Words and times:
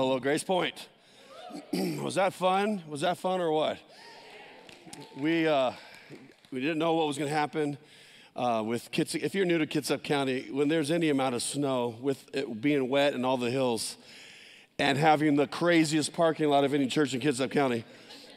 hello, 0.00 0.18
Grace 0.18 0.42
Point. 0.42 0.88
was 2.02 2.14
that 2.14 2.32
fun? 2.32 2.82
Was 2.88 3.02
that 3.02 3.18
fun 3.18 3.38
or 3.38 3.52
what? 3.52 3.76
We, 5.18 5.46
uh, 5.46 5.72
we 6.50 6.60
didn't 6.60 6.78
know 6.78 6.94
what 6.94 7.06
was 7.06 7.18
going 7.18 7.28
to 7.28 7.36
happen 7.36 7.76
uh, 8.34 8.62
with 8.64 8.90
Kitsap. 8.92 9.22
If 9.22 9.34
you're 9.34 9.44
new 9.44 9.58
to 9.58 9.66
Kitsap 9.66 10.02
County, 10.02 10.48
when 10.50 10.68
there's 10.68 10.90
any 10.90 11.10
amount 11.10 11.34
of 11.34 11.42
snow, 11.42 11.96
with 12.00 12.34
it 12.34 12.62
being 12.62 12.88
wet 12.88 13.12
and 13.12 13.26
all 13.26 13.36
the 13.36 13.50
hills, 13.50 13.98
and 14.78 14.96
having 14.96 15.36
the 15.36 15.46
craziest 15.46 16.14
parking 16.14 16.48
lot 16.48 16.64
of 16.64 16.72
any 16.72 16.86
church 16.86 17.12
in 17.12 17.20
Kitsap 17.20 17.50
County, 17.50 17.84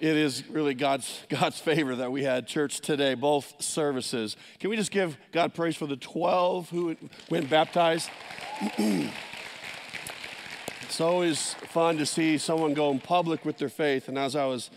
it 0.01 0.17
is 0.17 0.45
really 0.49 0.73
God's, 0.73 1.23
God's 1.29 1.59
favor 1.59 1.95
that 1.95 2.11
we 2.11 2.25
had 2.25 2.45
church 2.45 2.81
today, 2.81 3.13
both 3.13 3.63
services. 3.63 4.35
Can 4.59 4.69
we 4.69 4.75
just 4.75 4.91
give 4.91 5.15
God 5.31 5.53
praise 5.53 5.77
for 5.77 5.87
the 5.87 5.95
12 5.95 6.69
who 6.71 6.97
went 7.29 7.49
baptized? 7.49 8.09
it's 10.83 11.01
always 11.01 11.53
fun 11.71 11.97
to 11.97 12.05
see 12.05 12.37
someone 12.37 12.73
go 12.73 12.91
in 12.91 12.99
public 12.99 13.45
with 13.45 13.57
their 13.57 13.69
faith. 13.69 14.09
And 14.09 14.17
as 14.17 14.35
I 14.35 14.45
was 14.45 14.69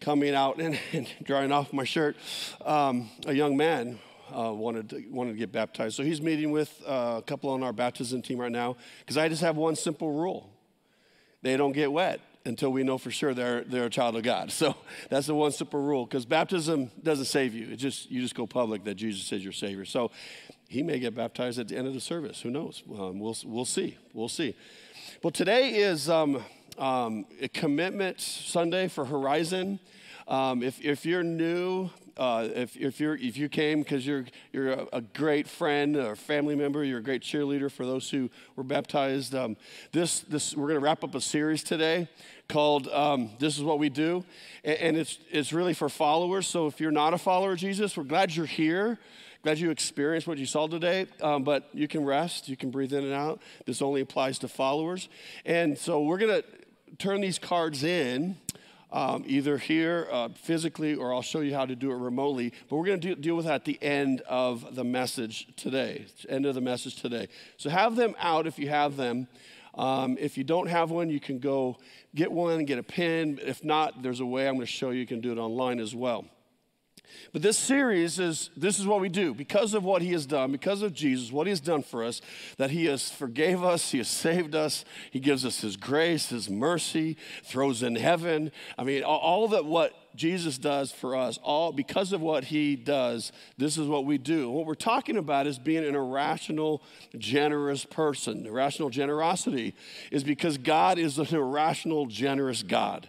coming 0.00 0.34
out 0.34 0.58
and, 0.58 0.78
and 0.92 1.06
drying 1.22 1.52
off 1.52 1.72
my 1.72 1.84
shirt, 1.84 2.16
um, 2.64 3.10
a 3.26 3.32
young 3.32 3.56
man 3.56 3.98
uh, 4.34 4.52
wanted, 4.52 4.90
to, 4.90 5.04
wanted 5.10 5.32
to 5.32 5.38
get 5.38 5.52
baptized. 5.52 5.96
So 5.96 6.02
he's 6.02 6.22
meeting 6.22 6.50
with 6.50 6.82
uh, 6.86 7.16
a 7.18 7.22
couple 7.22 7.50
on 7.50 7.62
our 7.62 7.72
baptism 7.72 8.22
team 8.22 8.38
right 8.38 8.50
now 8.50 8.76
because 9.00 9.16
I 9.16 9.28
just 9.28 9.42
have 9.42 9.56
one 9.56 9.76
simple 9.76 10.12
rule 10.12 10.48
they 11.42 11.56
don't 11.56 11.72
get 11.72 11.90
wet 11.90 12.20
until 12.44 12.70
we 12.70 12.82
know 12.82 12.98
for 12.98 13.10
sure 13.10 13.34
they're, 13.34 13.62
they're 13.64 13.86
a 13.86 13.90
child 13.90 14.16
of 14.16 14.22
God. 14.22 14.52
So 14.62 14.76
that's 15.10 15.26
the 15.26 15.34
one 15.34 15.52
simple 15.52 15.80
rule 15.80 16.06
because 16.06 16.24
baptism 16.24 16.90
doesn't 17.02 17.24
save 17.26 17.52
you. 17.52 17.70
It 17.72 17.76
just 17.76 18.10
you 18.10 18.20
just 18.20 18.34
go 18.34 18.46
public 18.46 18.84
that 18.84 18.94
Jesus 18.94 19.30
is 19.32 19.42
your 19.42 19.52
Savior. 19.52 19.84
So 19.84 20.12
he 20.68 20.82
may 20.82 20.98
get 20.98 21.14
baptized 21.14 21.58
at 21.58 21.68
the 21.68 21.76
end 21.76 21.88
of 21.88 21.94
the 21.94 22.00
service. 22.00 22.40
Who 22.40 22.50
knows? 22.50 22.82
Um, 22.88 23.18
we'll, 23.18 23.36
we'll 23.44 23.64
see. 23.64 23.98
We'll 24.14 24.28
see. 24.28 24.54
Well, 25.22 25.30
today 25.30 25.76
is 25.76 26.10
um, 26.10 26.42
um, 26.78 27.26
a 27.40 27.46
commitment 27.46 28.20
Sunday 28.20 28.88
for 28.88 29.04
Horizon. 29.04 29.78
Um, 30.26 30.64
if, 30.64 30.84
if 30.84 31.06
you're 31.06 31.22
new, 31.22 31.90
uh, 32.16 32.48
if, 32.52 32.76
if, 32.76 32.98
you're, 32.98 33.14
if 33.14 33.36
you 33.36 33.48
came 33.48 33.82
because 33.82 34.04
you're, 34.04 34.24
you're 34.52 34.72
a, 34.72 34.86
a, 34.94 35.00
great 35.00 35.46
friend 35.46 35.94
or 35.94 36.16
family 36.16 36.56
member, 36.56 36.82
you're 36.82 36.98
a 36.98 37.02
great 37.04 37.22
cheerleader 37.22 37.70
for 37.70 37.86
those 37.86 38.10
who 38.10 38.30
were 38.56 38.64
baptized, 38.64 39.32
um, 39.36 39.56
this, 39.92 40.22
this, 40.22 40.56
we're 40.56 40.66
going 40.66 40.80
to 40.80 40.84
wrap 40.84 41.04
up 41.04 41.14
a 41.14 41.20
series 41.20 41.62
today 41.62 42.08
called 42.48 42.88
um, 42.88 43.30
This 43.38 43.56
is 43.56 43.62
What 43.62 43.78
We 43.78 43.90
Do. 43.90 44.24
And, 44.64 44.78
and, 44.78 44.96
it's, 44.96 45.20
it's 45.30 45.52
really 45.52 45.72
for 45.72 45.88
followers. 45.88 46.48
So 46.48 46.66
if 46.66 46.80
you're 46.80 46.90
not 46.90 47.14
a 47.14 47.18
follower 47.18 47.52
of 47.52 47.58
Jesus, 47.58 47.96
we're 47.96 48.02
glad 48.02 48.34
you're 48.34 48.44
here. 48.44 48.98
Glad 49.42 49.58
you 49.58 49.70
experienced 49.70 50.28
what 50.28 50.38
you 50.38 50.46
saw 50.46 50.68
today, 50.68 51.06
um, 51.20 51.42
but 51.42 51.68
you 51.72 51.88
can 51.88 52.04
rest, 52.04 52.48
you 52.48 52.56
can 52.56 52.70
breathe 52.70 52.92
in 52.92 53.02
and 53.02 53.12
out. 53.12 53.42
This 53.66 53.82
only 53.82 54.00
applies 54.00 54.38
to 54.40 54.48
followers. 54.48 55.08
And 55.44 55.76
so 55.76 56.00
we're 56.02 56.18
going 56.18 56.42
to 56.42 56.96
turn 56.98 57.20
these 57.20 57.40
cards 57.40 57.82
in 57.82 58.36
um, 58.92 59.24
either 59.26 59.58
here 59.58 60.06
uh, 60.12 60.28
physically 60.28 60.94
or 60.94 61.12
I'll 61.12 61.22
show 61.22 61.40
you 61.40 61.54
how 61.54 61.66
to 61.66 61.74
do 61.74 61.90
it 61.90 61.96
remotely. 61.96 62.52
But 62.68 62.76
we're 62.76 62.86
going 62.86 63.00
to 63.00 63.14
deal 63.16 63.34
with 63.34 63.46
that 63.46 63.54
at 63.54 63.64
the 63.64 63.82
end 63.82 64.20
of 64.28 64.76
the 64.76 64.84
message 64.84 65.48
today. 65.56 66.06
End 66.28 66.46
of 66.46 66.54
the 66.54 66.60
message 66.60 67.02
today. 67.02 67.26
So 67.56 67.68
have 67.68 67.96
them 67.96 68.14
out 68.20 68.46
if 68.46 68.60
you 68.60 68.68
have 68.68 68.96
them. 68.96 69.26
Um, 69.74 70.18
if 70.20 70.38
you 70.38 70.44
don't 70.44 70.68
have 70.68 70.92
one, 70.92 71.10
you 71.10 71.18
can 71.18 71.40
go 71.40 71.78
get 72.14 72.30
one, 72.30 72.64
get 72.64 72.78
a 72.78 72.84
pen. 72.84 73.40
If 73.42 73.64
not, 73.64 74.04
there's 74.04 74.20
a 74.20 74.26
way 74.26 74.46
I'm 74.46 74.54
going 74.54 74.66
to 74.66 74.72
show 74.72 74.90
you. 74.90 75.00
You 75.00 75.06
can 75.06 75.20
do 75.20 75.32
it 75.32 75.38
online 75.38 75.80
as 75.80 75.96
well. 75.96 76.26
But 77.32 77.42
this 77.42 77.58
series 77.58 78.18
is 78.18 78.50
this 78.56 78.78
is 78.78 78.86
what 78.86 79.00
we 79.00 79.08
do 79.08 79.34
because 79.34 79.74
of 79.74 79.84
what 79.84 80.02
he 80.02 80.12
has 80.12 80.26
done, 80.26 80.52
because 80.52 80.82
of 80.82 80.92
Jesus, 80.92 81.32
what 81.32 81.46
he 81.46 81.50
has 81.50 81.60
done 81.60 81.82
for 81.82 82.04
us, 82.04 82.20
that 82.58 82.70
he 82.70 82.86
has 82.86 83.10
forgave 83.10 83.64
us, 83.64 83.90
he 83.90 83.98
has 83.98 84.08
saved 84.08 84.54
us, 84.54 84.84
he 85.10 85.20
gives 85.20 85.44
us 85.44 85.60
his 85.60 85.76
grace, 85.76 86.28
his 86.28 86.50
mercy, 86.50 87.16
throws 87.44 87.82
in 87.82 87.96
heaven. 87.96 88.52
I 88.76 88.84
mean, 88.84 89.02
all 89.02 89.48
that 89.48 89.64
what 89.64 89.94
Jesus 90.14 90.58
does 90.58 90.92
for 90.92 91.16
us, 91.16 91.38
all 91.42 91.72
because 91.72 92.12
of 92.12 92.20
what 92.20 92.44
he 92.44 92.76
does, 92.76 93.32
this 93.56 93.78
is 93.78 93.88
what 93.88 94.04
we 94.04 94.18
do. 94.18 94.50
What 94.50 94.66
we're 94.66 94.74
talking 94.74 95.16
about 95.16 95.46
is 95.46 95.58
being 95.58 95.84
an 95.84 95.94
irrational, 95.94 96.82
generous 97.16 97.84
person. 97.84 98.46
Irrational 98.46 98.90
generosity 98.90 99.74
is 100.10 100.22
because 100.22 100.58
God 100.58 100.98
is 100.98 101.18
an 101.18 101.34
irrational, 101.34 102.06
generous 102.06 102.62
God. 102.62 103.08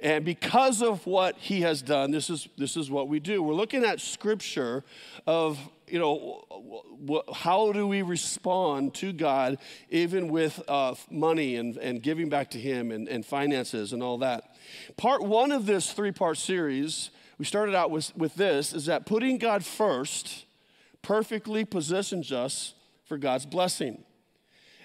And 0.00 0.24
because 0.24 0.82
of 0.82 1.06
what 1.06 1.36
he 1.38 1.60
has 1.62 1.82
done, 1.82 2.10
this 2.10 2.30
is, 2.30 2.48
this 2.58 2.76
is 2.76 2.90
what 2.90 3.08
we 3.08 3.20
do. 3.20 3.42
We're 3.42 3.54
looking 3.54 3.84
at 3.84 4.00
scripture 4.00 4.84
of, 5.26 5.58
you 5.86 5.98
know, 5.98 7.24
how 7.34 7.72
do 7.72 7.86
we 7.86 8.02
respond 8.02 8.94
to 8.94 9.12
God, 9.12 9.58
even 9.90 10.28
with 10.28 10.62
uh, 10.68 10.94
money 11.10 11.56
and, 11.56 11.76
and 11.76 12.02
giving 12.02 12.28
back 12.28 12.50
to 12.50 12.58
him 12.58 12.90
and, 12.90 13.08
and 13.08 13.24
finances 13.24 13.92
and 13.92 14.02
all 14.02 14.18
that. 14.18 14.56
Part 14.96 15.22
one 15.22 15.52
of 15.52 15.66
this 15.66 15.92
three 15.92 16.12
part 16.12 16.38
series, 16.38 17.10
we 17.38 17.44
started 17.44 17.74
out 17.74 17.90
with, 17.90 18.16
with 18.16 18.34
this, 18.34 18.72
is 18.72 18.86
that 18.86 19.06
putting 19.06 19.38
God 19.38 19.64
first 19.64 20.46
perfectly 21.02 21.64
positions 21.64 22.32
us 22.32 22.74
for 23.04 23.18
God's 23.18 23.46
blessing. 23.46 24.04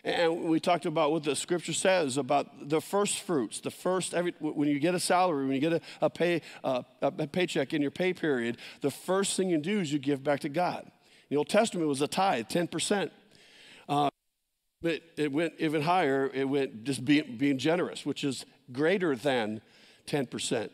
And 0.04 0.46
we 0.46 0.60
talked 0.60 0.86
about 0.86 1.12
what 1.12 1.24
the 1.24 1.36
scripture 1.36 1.74
says 1.74 2.18
about 2.18 2.70
the 2.70 2.82
first 2.82 3.20
fruits, 3.20 3.60
the 3.60 3.72
first, 3.72 4.14
every, 4.14 4.34
when 4.40 4.68
you 4.70 4.80
get 4.80 4.96
a 4.96 5.00
salary, 5.00 5.46
when 5.46 5.56
you 5.56 5.62
get 5.62 5.74
a, 5.74 5.82
a 6.02 6.10
pay, 6.10 6.42
uh, 6.64 6.84
a 7.02 7.12
paycheck 7.28 7.74
in 7.74 7.82
your 7.82 7.92
pay 7.92 8.14
period, 8.14 8.58
the 8.82 8.92
first 8.92 9.36
thing 9.36 9.50
you 9.50 9.58
do 9.58 9.80
is 9.80 9.92
you 9.92 10.00
give 10.00 10.24
back 10.24 10.40
to 10.42 10.50
God. 10.50 10.90
The 11.30 11.36
Old 11.36 11.50
Testament 11.50 11.88
was 11.88 12.02
a 12.02 12.08
tithe, 12.08 12.48
10%. 12.48 13.12
Uh, 13.88 14.10
but 14.82 15.02
it 15.18 15.32
went 15.32 15.54
even 15.60 15.82
higher, 15.82 16.32
it 16.34 16.48
went 16.48 16.86
just 16.86 17.04
being, 17.04 17.36
being 17.38 17.58
generous, 17.58 18.06
which 18.06 18.24
is 18.24 18.46
greater 18.72 19.16
than 19.16 19.62
10%. 20.08 20.70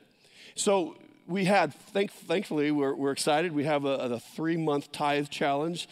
So 0.53 0.97
we 1.27 1.45
had, 1.45 1.73
thank, 1.73 2.11
thankfully, 2.11 2.71
we're, 2.71 2.93
we're 2.93 3.11
excited. 3.11 3.51
We 3.51 3.63
have 3.63 3.85
a, 3.85 3.95
a 3.95 4.19
three 4.19 4.57
month 4.57 4.91
tithe 4.91 5.29
challenge. 5.29 5.87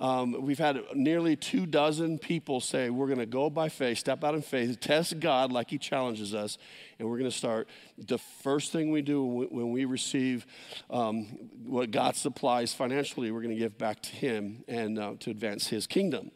Um, 0.00 0.42
we've 0.42 0.58
had 0.58 0.80
nearly 0.94 1.34
two 1.34 1.66
dozen 1.66 2.18
people 2.18 2.60
say, 2.60 2.88
We're 2.88 3.06
going 3.06 3.18
to 3.18 3.26
go 3.26 3.50
by 3.50 3.68
faith, 3.68 3.98
step 3.98 4.22
out 4.22 4.34
in 4.34 4.42
faith, 4.42 4.78
test 4.78 5.18
God 5.18 5.50
like 5.50 5.70
He 5.70 5.78
challenges 5.78 6.34
us, 6.34 6.56
and 6.98 7.08
we're 7.08 7.18
going 7.18 7.30
to 7.30 7.36
start. 7.36 7.68
The 7.98 8.18
first 8.18 8.70
thing 8.70 8.92
we 8.92 9.02
do 9.02 9.24
when 9.24 9.72
we 9.72 9.86
receive 9.86 10.46
um, 10.88 11.24
what 11.64 11.90
God 11.90 12.14
supplies 12.14 12.72
financially, 12.72 13.32
we're 13.32 13.42
going 13.42 13.54
to 13.54 13.60
give 13.60 13.76
back 13.76 14.00
to 14.02 14.10
Him 14.10 14.62
and 14.68 14.98
uh, 14.98 15.14
to 15.20 15.30
advance 15.30 15.66
His 15.66 15.88
kingdom. 15.88 16.30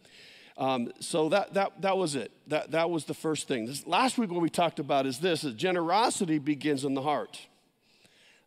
Um, 0.59 0.93
so 0.99 1.29
that, 1.29 1.55
that, 1.55 1.81
that 1.83 1.97
was 1.97 2.17
it. 2.17 2.33
That, 2.49 2.73
that 2.73 2.91
was 2.91 3.05
the 3.05 3.15
first 3.15 3.47
thing. 3.47 3.67
This, 3.67 3.87
last 3.87 4.19
week, 4.19 4.31
what 4.31 4.43
we 4.43 4.50
talked 4.50 4.81
about 4.81 5.06
is 5.06 5.21
this 5.21 5.44
is 5.44 5.55
generosity 5.55 6.39
begins 6.41 6.84
in 6.84 6.94
the 6.94 7.03
heart, 7.03 7.47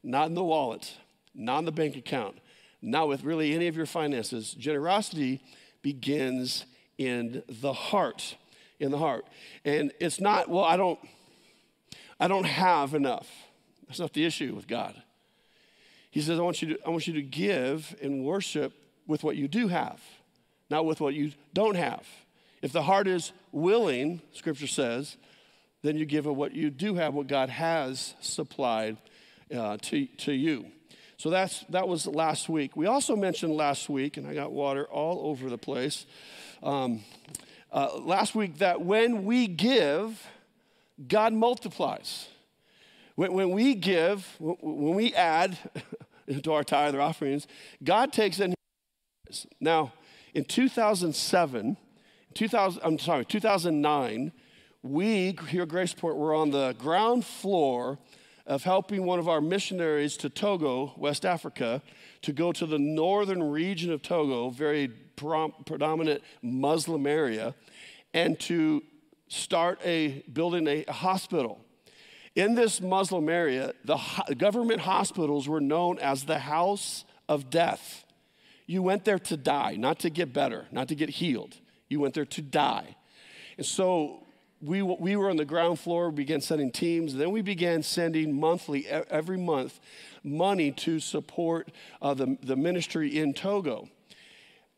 not 0.03 0.27
in 0.27 0.33
the 0.33 0.43
wallet, 0.43 0.93
not 1.33 1.59
in 1.59 1.65
the 1.65 1.71
bank 1.71 1.95
account 1.95 2.37
not 2.85 3.07
with 3.07 3.23
really 3.23 3.53
any 3.53 3.67
of 3.67 3.75
your 3.75 3.85
finances. 3.85 4.53
Generosity 4.53 5.41
begins 5.81 6.65
in 6.97 7.43
the 7.47 7.73
heart. 7.73 8.35
In 8.79 8.91
the 8.91 8.97
heart. 8.97 9.25
And 9.63 9.91
it's 9.99 10.19
not, 10.19 10.49
well, 10.49 10.63
I 10.63 10.77
don't, 10.77 10.99
I 12.19 12.27
don't 12.27 12.45
have 12.45 12.93
enough. 12.93 13.27
That's 13.87 13.99
not 13.99 14.13
the 14.13 14.25
issue 14.25 14.53
with 14.55 14.67
God. 14.67 14.95
He 16.11 16.21
says, 16.21 16.39
I 16.39 16.43
want 16.43 16.61
you 16.61 16.75
to, 16.75 16.85
I 16.85 16.89
want 16.89 17.07
you 17.07 17.13
to 17.15 17.21
give 17.21 17.95
and 18.01 18.23
worship 18.23 18.73
with 19.07 19.23
what 19.23 19.35
you 19.35 19.47
do 19.47 19.67
have, 19.67 19.99
not 20.69 20.85
with 20.85 21.01
what 21.01 21.13
you 21.13 21.31
don't 21.53 21.75
have. 21.75 22.07
If 22.61 22.71
the 22.71 22.83
heart 22.83 23.07
is 23.07 23.31
willing, 23.51 24.21
scripture 24.31 24.67
says, 24.67 25.17
then 25.83 25.97
you 25.97 26.05
give 26.05 26.25
of 26.25 26.35
what 26.35 26.53
you 26.53 26.69
do 26.69 26.95
have, 26.95 27.13
what 27.13 27.27
God 27.27 27.49
has 27.49 28.15
supplied 28.21 28.97
uh, 29.55 29.77
to, 29.81 30.05
to 30.05 30.31
you. 30.31 30.67
So 31.17 31.29
that's, 31.29 31.63
that 31.69 31.87
was 31.87 32.07
last 32.07 32.49
week. 32.49 32.75
We 32.75 32.87
also 32.87 33.15
mentioned 33.15 33.53
last 33.55 33.89
week, 33.89 34.17
and 34.17 34.27
I 34.27 34.33
got 34.33 34.51
water 34.51 34.85
all 34.85 35.29
over 35.29 35.49
the 35.49 35.57
place. 35.57 36.05
Um, 36.61 37.03
uh, 37.71 37.97
last 37.99 38.35
week, 38.35 38.57
that 38.57 38.81
when 38.81 39.25
we 39.25 39.47
give, 39.47 40.25
God 41.07 41.33
multiplies. 41.33 42.27
When, 43.15 43.33
when 43.33 43.51
we 43.51 43.75
give, 43.75 44.35
when 44.39 44.95
we 44.95 45.13
add 45.13 45.57
to 46.43 46.53
our 46.53 46.63
tithe 46.63 46.95
or 46.95 47.01
offerings, 47.01 47.47
God 47.83 48.11
takes 48.11 48.39
in. 48.39 48.53
Now, 49.59 49.93
in 50.33 50.43
2007, 50.43 51.77
2000, 52.33 52.81
I'm 52.83 52.99
sorry, 52.99 53.25
2009, 53.25 54.31
we 54.83 55.37
here 55.49 55.63
at 55.63 55.69
Grace 55.69 55.93
Point 55.93 56.17
were 56.17 56.35
on 56.35 56.51
the 56.51 56.75
ground 56.77 57.25
floor 57.25 57.97
of 58.45 58.63
helping 58.63 59.05
one 59.05 59.19
of 59.19 59.27
our 59.27 59.41
missionaries 59.41 60.17
to 60.17 60.29
Togo, 60.29 60.93
West 60.97 61.25
Africa, 61.25 61.81
to 62.21 62.31
go 62.31 62.51
to 62.51 62.65
the 62.65 62.77
northern 62.77 63.41
region 63.41 63.91
of 63.91 64.01
Togo, 64.01 64.49
very 64.49 64.87
predominant 65.15 66.21
Muslim 66.41 67.07
area, 67.07 67.55
and 68.13 68.39
to 68.41 68.83
start 69.27 69.79
a 69.83 70.23
building 70.31 70.67
a 70.67 70.83
hospital. 70.91 71.59
In 72.35 72.53
this 72.53 72.81
Muslim 72.81 73.29
area, 73.29 73.73
the 73.83 73.97
government 74.37 74.81
hospitals 74.81 75.47
were 75.47 75.61
known 75.61 75.97
as 75.99 76.25
the 76.25 76.39
house 76.39 77.05
of 77.27 77.49
death. 77.49 78.03
You 78.67 78.83
went 78.83 79.05
there 79.05 79.19
to 79.19 79.37
die, 79.37 79.75
not 79.77 79.99
to 79.99 80.09
get 80.09 80.33
better, 80.33 80.65
not 80.71 80.87
to 80.89 80.95
get 80.95 81.09
healed. 81.09 81.55
You 81.87 81.99
went 81.99 82.13
there 82.13 82.25
to 82.25 82.41
die. 82.41 82.95
And 83.57 83.65
so 83.65 84.24
we, 84.61 84.81
we 84.81 85.15
were 85.15 85.29
on 85.29 85.37
the 85.37 85.45
ground 85.45 85.79
floor, 85.79 86.09
we 86.09 86.15
began 86.15 86.41
sending 86.41 86.71
teams. 86.71 87.15
Then 87.15 87.31
we 87.31 87.41
began 87.41 87.83
sending 87.83 88.39
monthly, 88.39 88.87
every 88.87 89.37
month, 89.37 89.79
money 90.23 90.71
to 90.71 90.99
support 90.99 91.71
uh, 92.01 92.13
the, 92.13 92.37
the 92.41 92.55
ministry 92.55 93.19
in 93.19 93.33
Togo. 93.33 93.89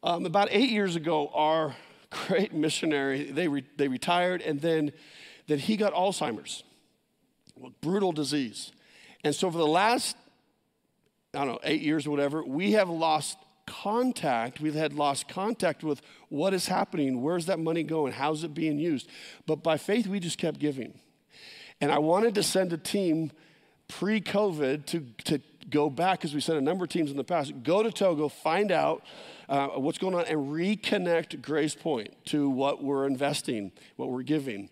Um, 0.03 0.25
about 0.25 0.49
eight 0.51 0.69
years 0.69 0.95
ago, 0.95 1.29
our 1.33 1.75
great 2.27 2.53
missionary, 2.53 3.31
they, 3.31 3.47
re, 3.47 3.63
they 3.77 3.87
retired, 3.87 4.41
and 4.41 4.61
then, 4.61 4.91
then 5.47 5.59
he 5.59 5.77
got 5.77 5.93
Alzheimer's, 5.93 6.63
brutal 7.81 8.11
disease. 8.11 8.71
And 9.23 9.33
so 9.33 9.49
for 9.51 9.57
the 9.57 9.67
last, 9.67 10.15
I 11.33 11.39
don't 11.39 11.47
know, 11.47 11.59
eight 11.63 11.81
years 11.81 12.07
or 12.07 12.11
whatever, 12.11 12.43
we 12.43 12.73
have 12.73 12.89
lost 12.89 13.37
contact. 13.67 14.59
We've 14.59 14.73
had 14.73 14.93
lost 14.93 15.27
contact 15.27 15.83
with 15.83 16.01
what 16.29 16.55
is 16.55 16.67
happening, 16.67 17.21
where's 17.21 17.45
that 17.45 17.59
money 17.59 17.83
going, 17.83 18.13
how's 18.13 18.43
it 18.43 18.55
being 18.55 18.79
used. 18.79 19.07
But 19.45 19.61
by 19.61 19.77
faith, 19.77 20.07
we 20.07 20.19
just 20.19 20.39
kept 20.39 20.57
giving. 20.57 20.97
And 21.79 21.91
I 21.91 21.99
wanted 21.99 22.33
to 22.35 22.43
send 22.43 22.73
a 22.73 22.77
team 22.77 23.31
pre 23.87 24.19
COVID 24.19 24.85
to, 24.87 25.05
to 25.25 25.39
go 25.69 25.89
back, 25.89 26.19
because 26.19 26.33
we 26.33 26.41
sent 26.41 26.57
a 26.57 26.61
number 26.61 26.85
of 26.85 26.89
teams 26.89 27.11
in 27.11 27.17
the 27.17 27.23
past, 27.23 27.51
go 27.61 27.83
to 27.83 27.91
Togo, 27.91 28.29
find 28.29 28.71
out 28.71 29.03
uh, 29.49 29.67
what's 29.67 29.97
going 29.97 30.15
on, 30.15 30.25
and 30.25 30.47
reconnect 30.47 31.41
Grace 31.41 31.75
Point 31.75 32.13
to 32.27 32.49
what 32.49 32.83
we're 32.83 33.05
investing, 33.05 33.71
what 33.95 34.09
we're 34.09 34.23
giving. 34.23 34.69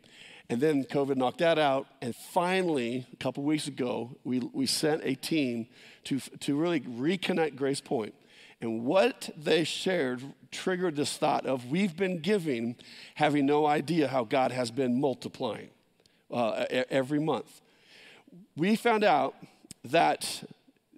And 0.49 0.61
then 0.61 0.83
COVID 0.85 1.15
knocked 1.17 1.39
that 1.39 1.57
out. 1.57 1.87
And 2.01 2.15
finally, 2.15 3.07
a 3.11 3.15
couple 3.17 3.43
weeks 3.43 3.67
ago, 3.67 4.15
we, 4.23 4.39
we 4.39 4.67
sent 4.67 5.01
a 5.03 5.15
team 5.15 5.67
to, 6.05 6.19
to 6.19 6.55
really 6.55 6.81
reconnect 6.81 7.55
Grace 7.55 7.81
Point. 7.81 8.13
And 8.65 8.83
what 8.83 9.29
they 9.37 9.63
shared 9.63 10.23
triggered 10.49 10.95
this 10.95 11.17
thought 11.17 11.45
of 11.45 11.69
we've 11.69 11.95
been 11.95 12.19
giving, 12.19 12.75
having 13.13 13.45
no 13.45 13.67
idea 13.67 14.07
how 14.07 14.23
God 14.23 14.51
has 14.51 14.71
been 14.71 14.99
multiplying 14.99 15.69
uh, 16.31 16.65
every 16.89 17.19
month. 17.19 17.61
We 18.57 18.75
found 18.75 19.03
out 19.03 19.35
that 19.83 20.43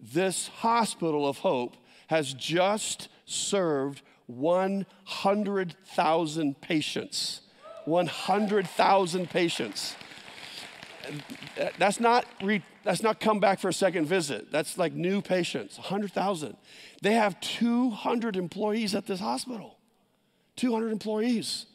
this 0.01 0.47
hospital 0.47 1.27
of 1.27 1.39
hope 1.39 1.75
has 2.07 2.33
just 2.33 3.09
served 3.25 4.01
100,000 4.27 6.61
patients. 6.61 7.41
100,000 7.83 9.29
patients. 9.29 9.97
That's 11.77 11.99
not, 11.99 12.25
re, 12.41 12.63
that's 12.83 13.03
not 13.03 13.19
come 13.19 13.41
back 13.41 13.59
for 13.59 13.67
a 13.67 13.73
second 13.73 14.05
visit. 14.05 14.51
That's 14.51 14.77
like 14.77 14.93
new 14.93 15.21
patients, 15.21 15.77
100,000. 15.77 16.55
They 17.01 17.13
have 17.13 17.39
200 17.41 18.35
employees 18.35 18.95
at 18.95 19.05
this 19.05 19.19
hospital, 19.19 19.77
200 20.55 20.91
employees. 20.91 21.65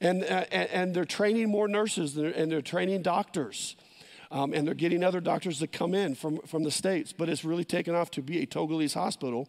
And, 0.00 0.24
uh, 0.24 0.44
and 0.50 0.94
they're 0.94 1.04
training 1.04 1.48
more 1.48 1.68
nurses 1.68 2.16
and 2.16 2.52
they're 2.52 2.60
training 2.60 3.02
doctors. 3.02 3.76
Um, 4.30 4.52
and 4.52 4.66
they're 4.66 4.74
getting 4.74 5.04
other 5.04 5.20
doctors 5.20 5.60
to 5.60 5.68
come 5.68 5.94
in 5.94 6.16
from, 6.16 6.40
from 6.40 6.64
the 6.64 6.70
States. 6.70 7.12
But 7.12 7.28
it's 7.28 7.44
really 7.44 7.64
taken 7.64 7.94
off 7.94 8.10
to 8.12 8.22
be 8.22 8.42
a 8.42 8.46
Togolese 8.46 8.94
hospital. 8.94 9.48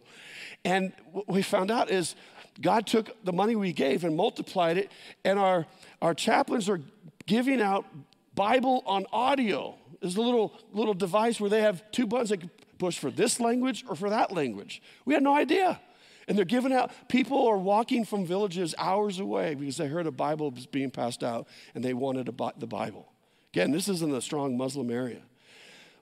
And 0.64 0.92
what 1.10 1.28
we 1.28 1.42
found 1.42 1.70
out 1.70 1.90
is 1.90 2.14
God 2.60 2.86
took 2.86 3.24
the 3.24 3.32
money 3.32 3.56
we 3.56 3.72
gave 3.72 4.04
and 4.04 4.16
multiplied 4.16 4.78
it, 4.78 4.90
and 5.24 5.38
our, 5.38 5.66
our 6.00 6.14
chaplains 6.14 6.68
are 6.68 6.80
giving 7.26 7.60
out 7.60 7.86
Bible 8.34 8.82
on 8.86 9.04
audio. 9.12 9.76
There's 10.00 10.16
a 10.16 10.22
little, 10.22 10.52
little 10.72 10.94
device 10.94 11.40
where 11.40 11.50
they 11.50 11.62
have 11.62 11.82
two 11.90 12.06
buttons 12.06 12.30
can 12.30 12.50
push 12.78 12.98
for 12.98 13.10
this 13.10 13.40
language 13.40 13.84
or 13.88 13.96
for 13.96 14.10
that 14.10 14.32
language. 14.32 14.82
We 15.04 15.14
had 15.14 15.22
no 15.22 15.34
idea. 15.34 15.80
And 16.28 16.36
they're 16.36 16.44
giving 16.44 16.72
out, 16.72 16.92
people 17.08 17.46
are 17.48 17.56
walking 17.56 18.04
from 18.04 18.26
villages 18.26 18.74
hours 18.76 19.18
away 19.18 19.54
because 19.54 19.78
they 19.78 19.88
heard 19.88 20.06
a 20.06 20.10
Bible 20.10 20.50
was 20.50 20.66
being 20.66 20.90
passed 20.90 21.24
out 21.24 21.48
and 21.74 21.82
they 21.82 21.94
wanted 21.94 22.26
the 22.26 22.66
Bible. 22.66 23.12
Again, 23.52 23.70
this 23.70 23.88
isn't 23.88 24.14
a 24.14 24.20
strong 24.20 24.56
Muslim 24.56 24.90
area. 24.90 25.22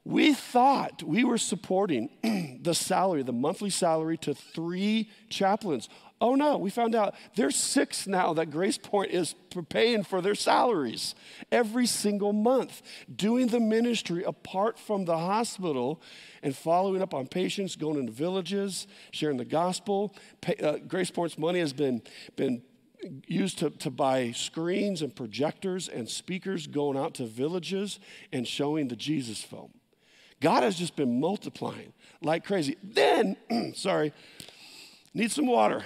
We 0.04 0.34
thought 0.34 1.02
we 1.02 1.24
were 1.24 1.38
supporting 1.38 2.10
the 2.62 2.74
salary, 2.74 3.22
the 3.22 3.32
monthly 3.32 3.70
salary 3.70 4.16
to 4.18 4.34
three 4.34 5.10
chaplains. 5.30 5.88
Oh 6.18 6.34
no, 6.34 6.56
we 6.56 6.70
found 6.70 6.94
out 6.94 7.14
there's 7.34 7.56
six 7.56 8.06
now 8.06 8.32
that 8.34 8.50
Grace 8.50 8.78
Point 8.78 9.10
is 9.10 9.34
paying 9.68 10.02
for 10.02 10.22
their 10.22 10.34
salaries 10.34 11.14
every 11.52 11.86
single 11.86 12.32
month, 12.32 12.80
doing 13.14 13.48
the 13.48 13.60
ministry 13.60 14.24
apart 14.24 14.78
from 14.78 15.04
the 15.04 15.18
hospital 15.18 16.00
and 16.42 16.56
following 16.56 17.02
up 17.02 17.12
on 17.12 17.26
patients, 17.26 17.76
going 17.76 17.98
into 17.98 18.12
villages, 18.12 18.86
sharing 19.10 19.36
the 19.36 19.44
gospel. 19.44 20.14
Uh, 20.62 20.78
Grace 20.88 21.10
Point's 21.10 21.36
money 21.36 21.58
has 21.58 21.74
been, 21.74 22.00
been 22.36 22.62
used 23.26 23.58
to, 23.58 23.68
to 23.70 23.90
buy 23.90 24.32
screens 24.32 25.02
and 25.02 25.14
projectors 25.14 25.86
and 25.86 26.08
speakers 26.08 26.66
going 26.66 26.96
out 26.96 27.12
to 27.14 27.26
villages 27.26 28.00
and 28.32 28.48
showing 28.48 28.88
the 28.88 28.96
Jesus 28.96 29.42
film. 29.42 29.70
God 30.40 30.62
has 30.62 30.76
just 30.76 30.96
been 30.96 31.20
multiplying 31.20 31.92
like 32.22 32.44
crazy. 32.44 32.76
Then, 32.82 33.36
sorry, 33.74 34.12
Need 35.16 35.32
some 35.32 35.46
water. 35.46 35.82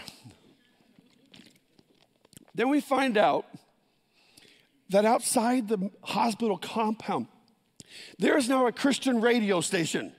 Then 2.53 2.69
we 2.69 2.81
find 2.81 3.17
out 3.17 3.47
that 4.89 5.05
outside 5.05 5.69
the 5.69 5.89
hospital 6.03 6.59
compound, 6.59 7.29
there 8.19 8.37
is 8.37 8.49
now 8.49 8.67
a 8.67 8.73
Christian 8.73 9.21
radio 9.21 9.61
station 9.61 10.13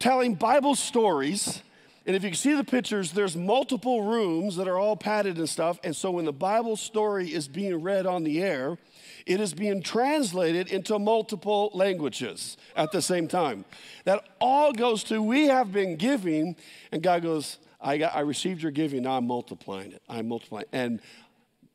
telling 0.00 0.34
Bible 0.34 0.74
stories. 0.74 1.62
And 2.04 2.16
if 2.16 2.24
you 2.24 2.30
can 2.30 2.36
see 2.36 2.54
the 2.54 2.64
pictures, 2.64 3.12
there's 3.12 3.36
multiple 3.36 4.02
rooms 4.02 4.56
that 4.56 4.66
are 4.66 4.76
all 4.76 4.96
padded 4.96 5.38
and 5.38 5.48
stuff. 5.48 5.78
And 5.84 5.94
so 5.94 6.10
when 6.10 6.24
the 6.24 6.32
Bible 6.32 6.74
story 6.74 7.32
is 7.32 7.46
being 7.46 7.80
read 7.80 8.06
on 8.06 8.24
the 8.24 8.42
air, 8.42 8.76
it 9.24 9.38
is 9.38 9.54
being 9.54 9.84
translated 9.84 10.66
into 10.66 10.98
multiple 10.98 11.70
languages 11.74 12.56
at 12.74 12.90
the 12.90 13.00
same 13.00 13.28
time. 13.28 13.64
That 14.02 14.24
all 14.40 14.72
goes 14.72 15.04
to 15.04 15.22
we 15.22 15.46
have 15.46 15.70
been 15.70 15.94
giving, 15.94 16.56
and 16.90 17.00
God 17.00 17.22
goes, 17.22 17.58
I, 17.84 17.98
got, 17.98 18.16
I 18.16 18.20
received 18.20 18.62
your 18.62 18.72
giving, 18.72 19.02
now 19.02 19.18
I'm 19.18 19.26
multiplying 19.26 19.92
it. 19.92 20.02
I'm 20.08 20.26
multiplying. 20.28 20.64
And 20.72 21.00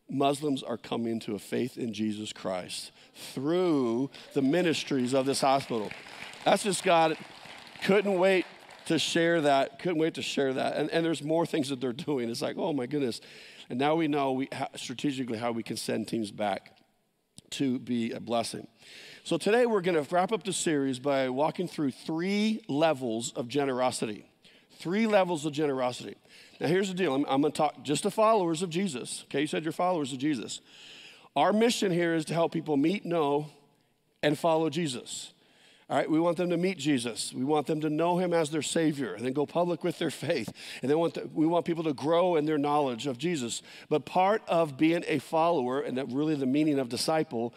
Muslims 0.10 0.64
are 0.64 0.78
coming 0.78 1.20
to 1.22 1.36
a 1.36 1.40
faith 1.40 1.78
in 1.78 1.94
Jesus 1.94 2.34
Christ 2.34 2.92
through 3.34 4.10
the 4.34 4.42
ministries 4.42 5.14
of 5.14 5.28
this 5.28 5.42
hospital. 5.42 5.92
That's 6.44 6.64
just 6.64 6.84
God. 6.84 7.16
Couldn't 7.84 8.18
wait 8.18 8.46
to 8.88 8.98
share 8.98 9.42
that. 9.42 9.78
Couldn't 9.78 10.00
wait 10.00 10.16
to 10.16 10.24
share 10.24 10.52
that. 10.54 10.78
And, 10.78 10.90
and 10.90 11.06
there's 11.06 11.22
more 11.22 11.46
things 11.46 11.70
that 11.70 11.80
they're 11.80 11.94
doing. 11.94 12.28
It's 12.30 12.42
like, 12.42 12.56
oh 12.58 12.74
my 12.74 12.88
goodness. 12.88 13.22
And 13.70 13.78
now 13.78 13.94
we 13.94 14.08
know 14.08 14.32
we, 14.32 14.50
strategically 14.76 15.38
how 15.38 15.52
we 15.52 15.62
can 15.62 15.78
send 15.78 16.08
teams 16.08 16.32
back 16.32 16.76
to 17.52 17.78
be 17.78 18.12
a 18.12 18.20
blessing. 18.20 18.68
So 19.24 19.38
today 19.38 19.68
we're 19.68 19.82
going 19.82 20.04
to 20.04 20.14
wrap 20.14 20.32
up 20.32 20.44
the 20.44 20.54
series 20.54 20.98
by 20.98 21.30
walking 21.30 21.68
through 21.68 21.92
three 21.92 22.62
levels 22.68 23.32
of 23.34 23.48
generosity. 23.48 24.29
Three 24.80 25.08
levels 25.08 25.46
of 25.46 25.52
generosity. 25.52 26.16
Now, 26.60 26.68
here's 26.68 26.88
the 26.88 26.94
deal 26.94 27.14
I'm, 27.14 27.26
I'm 27.28 27.42
going 27.42 27.52
to 27.52 27.58
talk 27.58 27.84
just 27.84 28.04
to 28.04 28.12
followers 28.12 28.62
of 28.62 28.70
Jesus. 28.70 29.26
Okay, 29.26 29.42
you 29.42 29.48
said 29.48 29.64
you're 29.64 29.74
followers 29.74 30.14
of 30.14 30.20
Jesus. 30.20 30.62
Our 31.36 31.54
mission 31.54 31.92
here 31.92 32.16
is 32.16 32.26
to 32.26 32.34
help 32.34 32.54
people 32.54 32.78
meet, 32.78 33.06
know, 33.06 33.48
and 34.24 34.38
follow 34.38 34.70
Jesus. 34.70 35.34
All 35.90 35.98
right, 35.98 36.10
we 36.10 36.20
want 36.20 36.38
them 36.38 36.52
to 36.52 36.58
meet 36.58 36.78
Jesus. 36.78 37.34
We 37.34 37.44
want 37.44 37.66
them 37.68 37.82
to 37.82 37.90
know 37.90 38.20
him 38.20 38.32
as 38.32 38.52
their 38.52 38.62
Savior 38.62 39.16
and 39.16 39.26
then 39.26 39.34
go 39.34 39.46
public 39.46 39.84
with 39.84 39.98
their 39.98 40.12
faith. 40.12 40.52
And 40.82 40.90
then 40.90 41.00
want 41.00 41.16
the, 41.16 41.28
we 41.34 41.48
want 41.48 41.66
people 41.66 41.84
to 41.86 41.94
grow 41.94 42.36
in 42.36 42.46
their 42.46 42.60
knowledge 42.60 43.08
of 43.08 43.18
Jesus. 43.18 43.62
But 43.90 44.06
part 44.06 44.44
of 44.48 44.78
being 44.78 45.04
a 45.08 45.20
follower, 45.20 45.82
and 45.82 45.98
that 45.98 46.08
really 46.10 46.36
the 46.36 46.46
meaning 46.46 46.78
of 46.80 46.90
disciple, 46.90 47.54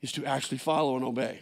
is 0.00 0.10
to 0.12 0.24
actually 0.24 0.58
follow 0.58 0.96
and 0.96 1.04
obey. 1.04 1.40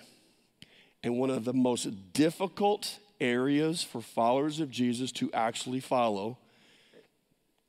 And 1.02 1.18
one 1.18 1.30
of 1.30 1.44
the 1.44 1.54
most 1.54 2.12
difficult 2.12 2.98
areas 3.20 3.82
for 3.82 4.00
followers 4.00 4.60
of 4.60 4.70
Jesus 4.70 5.12
to 5.12 5.32
actually 5.32 5.80
follow 5.80 6.38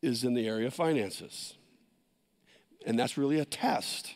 is 0.01 0.23
in 0.23 0.33
the 0.33 0.47
area 0.47 0.67
of 0.67 0.73
finances. 0.73 1.55
And 2.85 2.97
that's 2.97 3.17
really 3.17 3.39
a 3.39 3.45
test, 3.45 4.15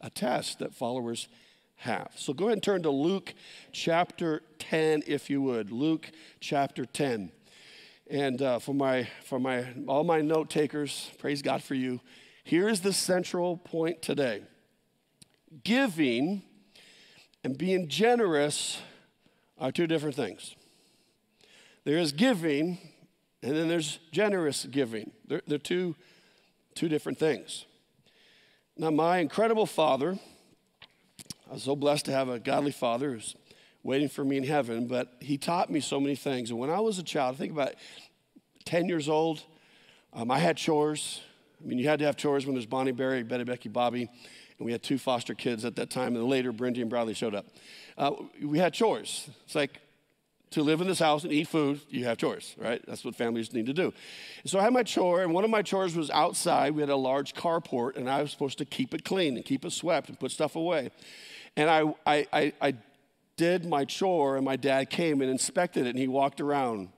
a 0.00 0.10
test 0.10 0.58
that 0.58 0.74
followers 0.74 1.28
have. 1.76 2.12
So 2.16 2.32
go 2.32 2.46
ahead 2.46 2.54
and 2.54 2.62
turn 2.62 2.82
to 2.82 2.90
Luke 2.90 3.34
chapter 3.72 4.42
10, 4.58 5.04
if 5.06 5.30
you 5.30 5.40
would. 5.42 5.70
Luke 5.70 6.10
chapter 6.40 6.84
10. 6.84 7.32
And 8.10 8.40
uh, 8.40 8.58
for, 8.58 8.74
my, 8.74 9.08
for 9.24 9.38
my, 9.38 9.66
all 9.86 10.04
my 10.04 10.20
note 10.20 10.50
takers, 10.50 11.10
praise 11.18 11.42
God 11.42 11.62
for 11.62 11.74
you. 11.74 12.00
Here 12.44 12.68
is 12.68 12.80
the 12.80 12.92
central 12.92 13.56
point 13.56 14.02
today 14.02 14.42
giving 15.64 16.42
and 17.42 17.56
being 17.56 17.88
generous 17.88 18.80
are 19.60 19.72
two 19.72 19.86
different 19.86 20.14
things. 20.14 20.54
There 21.84 21.98
is 21.98 22.12
giving, 22.12 22.78
and 23.42 23.56
then 23.56 23.68
there's 23.68 23.98
generous 24.12 24.64
giving. 24.64 25.10
They're, 25.26 25.42
they're 25.46 25.58
two, 25.58 25.96
two 26.74 26.88
different 26.88 27.18
things. 27.18 27.64
Now, 28.76 28.90
my 28.90 29.18
incredible 29.18 29.66
father, 29.66 30.18
I 31.50 31.54
was 31.54 31.62
so 31.62 31.74
blessed 31.74 32.04
to 32.06 32.12
have 32.12 32.28
a 32.28 32.38
godly 32.38 32.72
father 32.72 33.12
who's 33.12 33.34
waiting 33.82 34.08
for 34.08 34.24
me 34.24 34.36
in 34.36 34.44
heaven, 34.44 34.86
but 34.86 35.14
he 35.20 35.38
taught 35.38 35.70
me 35.70 35.80
so 35.80 35.98
many 35.98 36.14
things. 36.14 36.50
And 36.50 36.58
when 36.58 36.70
I 36.70 36.80
was 36.80 36.98
a 36.98 37.02
child, 37.02 37.34
I 37.34 37.38
think 37.38 37.52
about 37.52 37.74
10 38.66 38.86
years 38.86 39.08
old, 39.08 39.42
um, 40.12 40.30
I 40.30 40.38
had 40.38 40.56
chores. 40.56 41.22
I 41.62 41.66
mean, 41.66 41.78
you 41.78 41.88
had 41.88 41.98
to 42.00 42.04
have 42.04 42.16
chores 42.16 42.44
when 42.44 42.54
there's 42.54 42.66
Bonnie, 42.66 42.92
Barry, 42.92 43.22
Betty, 43.22 43.44
Becky, 43.44 43.68
Bobby, 43.68 44.02
and 44.02 44.66
we 44.66 44.72
had 44.72 44.82
two 44.82 44.98
foster 44.98 45.34
kids 45.34 45.64
at 45.64 45.76
that 45.76 45.90
time, 45.90 46.16
and 46.16 46.24
later 46.26 46.52
Brindy 46.52 46.80
and 46.80 46.90
Bradley 46.90 47.14
showed 47.14 47.34
up. 47.34 47.46
Uh, 47.98 48.12
we 48.42 48.58
had 48.58 48.72
chores. 48.72 49.28
It's 49.44 49.56
like 49.56 49.80
to 50.50 50.62
live 50.62 50.80
in 50.80 50.86
this 50.86 51.00
house 51.00 51.24
and 51.24 51.32
eat 51.32 51.48
food, 51.48 51.80
you 51.90 52.04
have 52.04 52.16
chores, 52.16 52.54
right? 52.58 52.82
That's 52.86 53.04
what 53.04 53.14
families 53.14 53.52
need 53.52 53.66
to 53.66 53.74
do. 53.74 53.92
So 54.46 54.58
I 54.58 54.62
had 54.62 54.72
my 54.72 54.82
chore, 54.82 55.22
and 55.22 55.34
one 55.34 55.44
of 55.44 55.50
my 55.50 55.62
chores 55.62 55.94
was 55.94 56.08
outside. 56.08 56.74
We 56.74 56.80
had 56.80 56.88
a 56.88 56.96
large 56.96 57.34
carport, 57.34 57.96
and 57.96 58.08
I 58.08 58.22
was 58.22 58.30
supposed 58.30 58.56
to 58.58 58.64
keep 58.64 58.94
it 58.94 59.04
clean 59.04 59.36
and 59.36 59.44
keep 59.44 59.64
it 59.64 59.72
swept 59.72 60.08
and 60.08 60.18
put 60.18 60.30
stuff 60.30 60.56
away. 60.56 60.90
And 61.56 61.68
I, 61.68 61.82
I, 62.06 62.26
I, 62.32 62.52
I 62.62 62.74
did 63.36 63.66
my 63.66 63.84
chore, 63.84 64.36
and 64.36 64.44
my 64.44 64.56
dad 64.56 64.90
came 64.90 65.20
and 65.20 65.30
inspected 65.30 65.86
it, 65.86 65.90
and 65.90 65.98
he 65.98 66.08
walked 66.08 66.40
around, 66.40 66.88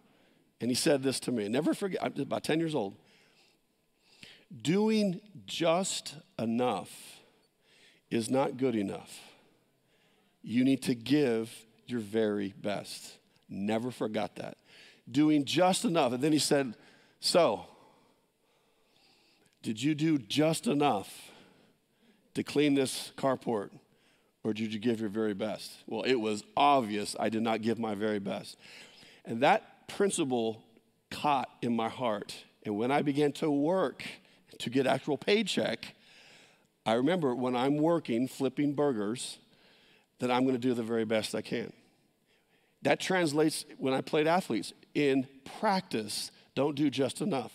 and 0.60 0.70
he 0.70 0.76
said 0.76 1.02
this 1.02 1.18
to 1.20 1.32
me. 1.32 1.48
Never 1.48 1.74
forget, 1.74 2.04
I'm 2.04 2.14
about 2.20 2.44
10 2.44 2.60
years 2.60 2.74
old. 2.74 2.94
Doing 4.62 5.20
just 5.46 6.14
enough 6.38 7.20
is 8.10 8.30
not 8.30 8.58
good 8.58 8.74
enough. 8.74 9.29
You 10.42 10.64
need 10.64 10.82
to 10.82 10.94
give 10.94 11.52
your 11.86 12.00
very 12.00 12.54
best. 12.60 13.16
Never 13.48 13.90
forgot 13.90 14.36
that. 14.36 14.56
Doing 15.10 15.44
just 15.44 15.84
enough. 15.84 16.12
And 16.12 16.22
then 16.22 16.32
he 16.32 16.38
said, 16.38 16.74
So, 17.20 17.66
did 19.62 19.82
you 19.82 19.94
do 19.94 20.18
just 20.18 20.66
enough 20.66 21.30
to 22.34 22.42
clean 22.42 22.74
this 22.74 23.12
carport? 23.16 23.70
Or 24.42 24.54
did 24.54 24.72
you 24.72 24.78
give 24.78 25.00
your 25.00 25.10
very 25.10 25.34
best? 25.34 25.70
Well, 25.86 26.02
it 26.02 26.14
was 26.14 26.44
obvious 26.56 27.14
I 27.20 27.28
did 27.28 27.42
not 27.42 27.60
give 27.60 27.78
my 27.78 27.94
very 27.94 28.18
best. 28.18 28.56
And 29.26 29.42
that 29.42 29.86
principle 29.86 30.62
caught 31.10 31.50
in 31.60 31.76
my 31.76 31.88
heart. 31.88 32.34
And 32.64 32.78
when 32.78 32.90
I 32.90 33.02
began 33.02 33.32
to 33.32 33.50
work 33.50 34.04
to 34.58 34.70
get 34.70 34.86
actual 34.86 35.18
paycheck, 35.18 35.94
I 36.86 36.94
remember 36.94 37.34
when 37.34 37.54
I'm 37.54 37.76
working 37.76 38.28
flipping 38.28 38.72
burgers 38.72 39.38
that 40.20 40.30
I'm 40.30 40.44
going 40.44 40.54
to 40.54 40.60
do 40.60 40.74
the 40.74 40.82
very 40.82 41.04
best 41.04 41.34
I 41.34 41.42
can. 41.42 41.72
That 42.82 43.00
translates 43.00 43.64
when 43.78 43.92
I 43.92 44.00
played 44.00 44.26
athletes. 44.26 44.72
In 44.94 45.26
practice, 45.58 46.30
don't 46.54 46.74
do 46.74 46.88
just 46.88 47.20
enough, 47.20 47.52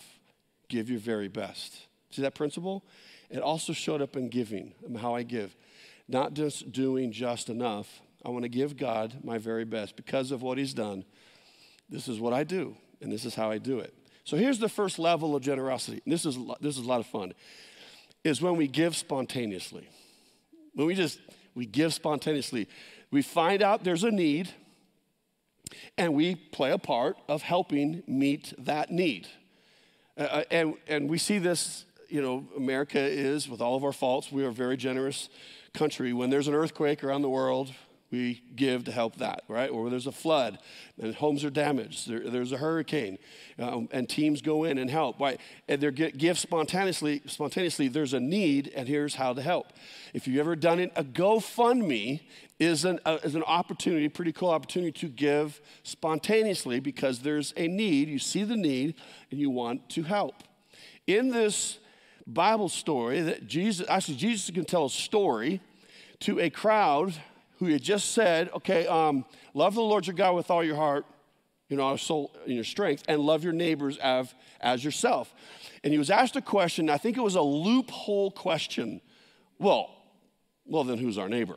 give 0.68 0.90
your 0.90 1.00
very 1.00 1.28
best. 1.28 1.86
See 2.10 2.22
that 2.22 2.34
principle? 2.34 2.84
It 3.30 3.40
also 3.40 3.72
showed 3.72 4.02
up 4.02 4.16
in 4.16 4.28
giving, 4.28 4.72
how 5.00 5.14
I 5.14 5.22
give. 5.22 5.56
Not 6.08 6.34
just 6.34 6.70
doing 6.72 7.10
just 7.10 7.48
enough. 7.48 8.00
I 8.24 8.30
want 8.30 8.44
to 8.44 8.48
give 8.48 8.76
God 8.76 9.14
my 9.24 9.38
very 9.38 9.64
best 9.64 9.96
because 9.96 10.30
of 10.30 10.42
what 10.42 10.58
He's 10.58 10.74
done. 10.74 11.04
This 11.88 12.08
is 12.08 12.20
what 12.20 12.32
I 12.32 12.44
do, 12.44 12.76
and 13.00 13.12
this 13.12 13.24
is 13.24 13.34
how 13.34 13.50
I 13.50 13.58
do 13.58 13.80
it. 13.80 13.94
So 14.24 14.36
here's 14.36 14.58
the 14.58 14.68
first 14.68 14.98
level 14.98 15.36
of 15.36 15.42
generosity. 15.42 16.02
This 16.06 16.24
is, 16.24 16.36
this 16.60 16.78
is 16.78 16.84
a 16.84 16.88
lot 16.88 17.00
of 17.00 17.06
fun. 17.06 17.32
Is 18.24 18.42
when 18.42 18.56
we 18.56 18.66
give 18.66 18.96
spontaneously. 18.96 19.88
When 20.74 20.86
we 20.86 20.94
just 20.94 21.20
we 21.56 21.66
give 21.66 21.92
spontaneously. 21.92 22.68
We 23.10 23.22
find 23.22 23.62
out 23.62 23.82
there's 23.82 24.04
a 24.04 24.10
need 24.12 24.50
and 25.98 26.14
we 26.14 26.36
play 26.36 26.70
a 26.70 26.78
part 26.78 27.16
of 27.28 27.42
helping 27.42 28.04
meet 28.06 28.52
that 28.58 28.90
need. 28.90 29.26
Uh, 30.16 30.22
uh, 30.22 30.42
and, 30.50 30.74
and 30.86 31.08
we 31.08 31.18
see 31.18 31.38
this, 31.38 31.84
you 32.08 32.22
know, 32.22 32.46
America 32.56 33.00
is, 33.00 33.48
with 33.48 33.60
all 33.60 33.74
of 33.74 33.84
our 33.84 33.92
faults, 33.92 34.30
we 34.30 34.44
are 34.44 34.48
a 34.48 34.52
very 34.52 34.76
generous 34.76 35.28
country. 35.74 36.12
When 36.12 36.30
there's 36.30 36.46
an 36.46 36.54
earthquake 36.54 37.02
around 37.02 37.22
the 37.22 37.30
world, 37.30 37.72
we 38.10 38.42
give 38.54 38.84
to 38.84 38.92
help 38.92 39.16
that, 39.16 39.42
right? 39.48 39.68
Or 39.68 39.90
there's 39.90 40.06
a 40.06 40.12
flood 40.12 40.58
and 41.00 41.14
homes 41.14 41.44
are 41.44 41.50
damaged, 41.50 42.08
there, 42.08 42.20
there's 42.30 42.52
a 42.52 42.56
hurricane, 42.56 43.18
um, 43.58 43.88
and 43.90 44.08
teams 44.08 44.40
go 44.40 44.64
in 44.64 44.78
and 44.78 44.88
help. 44.88 45.18
Right? 45.18 45.40
And 45.68 45.80
they 45.80 45.90
give 45.90 46.38
spontaneously. 46.38 47.22
Spontaneously, 47.26 47.88
there's 47.88 48.14
a 48.14 48.20
need, 48.20 48.72
and 48.74 48.88
here's 48.88 49.14
how 49.16 49.32
to 49.32 49.42
help. 49.42 49.72
If 50.14 50.26
you've 50.26 50.38
ever 50.38 50.56
done 50.56 50.78
it, 50.78 50.92
a 50.96 51.04
GoFundMe 51.04 52.20
is 52.58 52.84
an, 52.84 53.00
uh, 53.04 53.18
is 53.22 53.34
an 53.34 53.42
opportunity, 53.42 54.08
pretty 54.08 54.32
cool 54.32 54.50
opportunity 54.50 54.92
to 55.00 55.08
give 55.08 55.60
spontaneously 55.82 56.80
because 56.80 57.20
there's 57.20 57.52
a 57.56 57.66
need. 57.66 58.08
You 58.08 58.18
see 58.18 58.44
the 58.44 58.56
need, 58.56 58.94
and 59.30 59.40
you 59.40 59.50
want 59.50 59.88
to 59.90 60.02
help. 60.02 60.34
In 61.06 61.30
this 61.30 61.78
Bible 62.26 62.68
story, 62.68 63.20
that 63.22 63.46
Jesus 63.46 63.86
actually 63.88 64.16
Jesus 64.16 64.50
can 64.50 64.64
tell 64.64 64.86
a 64.86 64.90
story 64.90 65.60
to 66.20 66.40
a 66.40 66.50
crowd 66.50 67.14
who 67.58 67.66
had 67.66 67.82
just 67.82 68.12
said, 68.12 68.50
okay, 68.54 68.86
um, 68.86 69.24
love 69.54 69.74
the 69.74 69.82
Lord 69.82 70.06
your 70.06 70.14
God 70.14 70.34
with 70.34 70.50
all 70.50 70.62
your 70.62 70.76
heart, 70.76 71.06
you 71.68 71.76
know, 71.76 71.96
soul, 71.96 72.34
and 72.44 72.54
your 72.54 72.64
strength, 72.64 73.02
and 73.08 73.20
love 73.20 73.42
your 73.42 73.52
neighbors 73.52 73.98
as, 73.98 74.34
as 74.60 74.84
yourself. 74.84 75.34
And 75.82 75.92
he 75.92 75.98
was 75.98 76.10
asked 76.10 76.36
a 76.36 76.42
question, 76.42 76.90
I 76.90 76.98
think 76.98 77.16
it 77.16 77.22
was 77.22 77.34
a 77.34 77.42
loophole 77.42 78.30
question. 78.30 79.00
Well, 79.58 79.90
well, 80.66 80.84
then 80.84 80.98
who's 80.98 81.18
our 81.18 81.28
neighbor? 81.28 81.56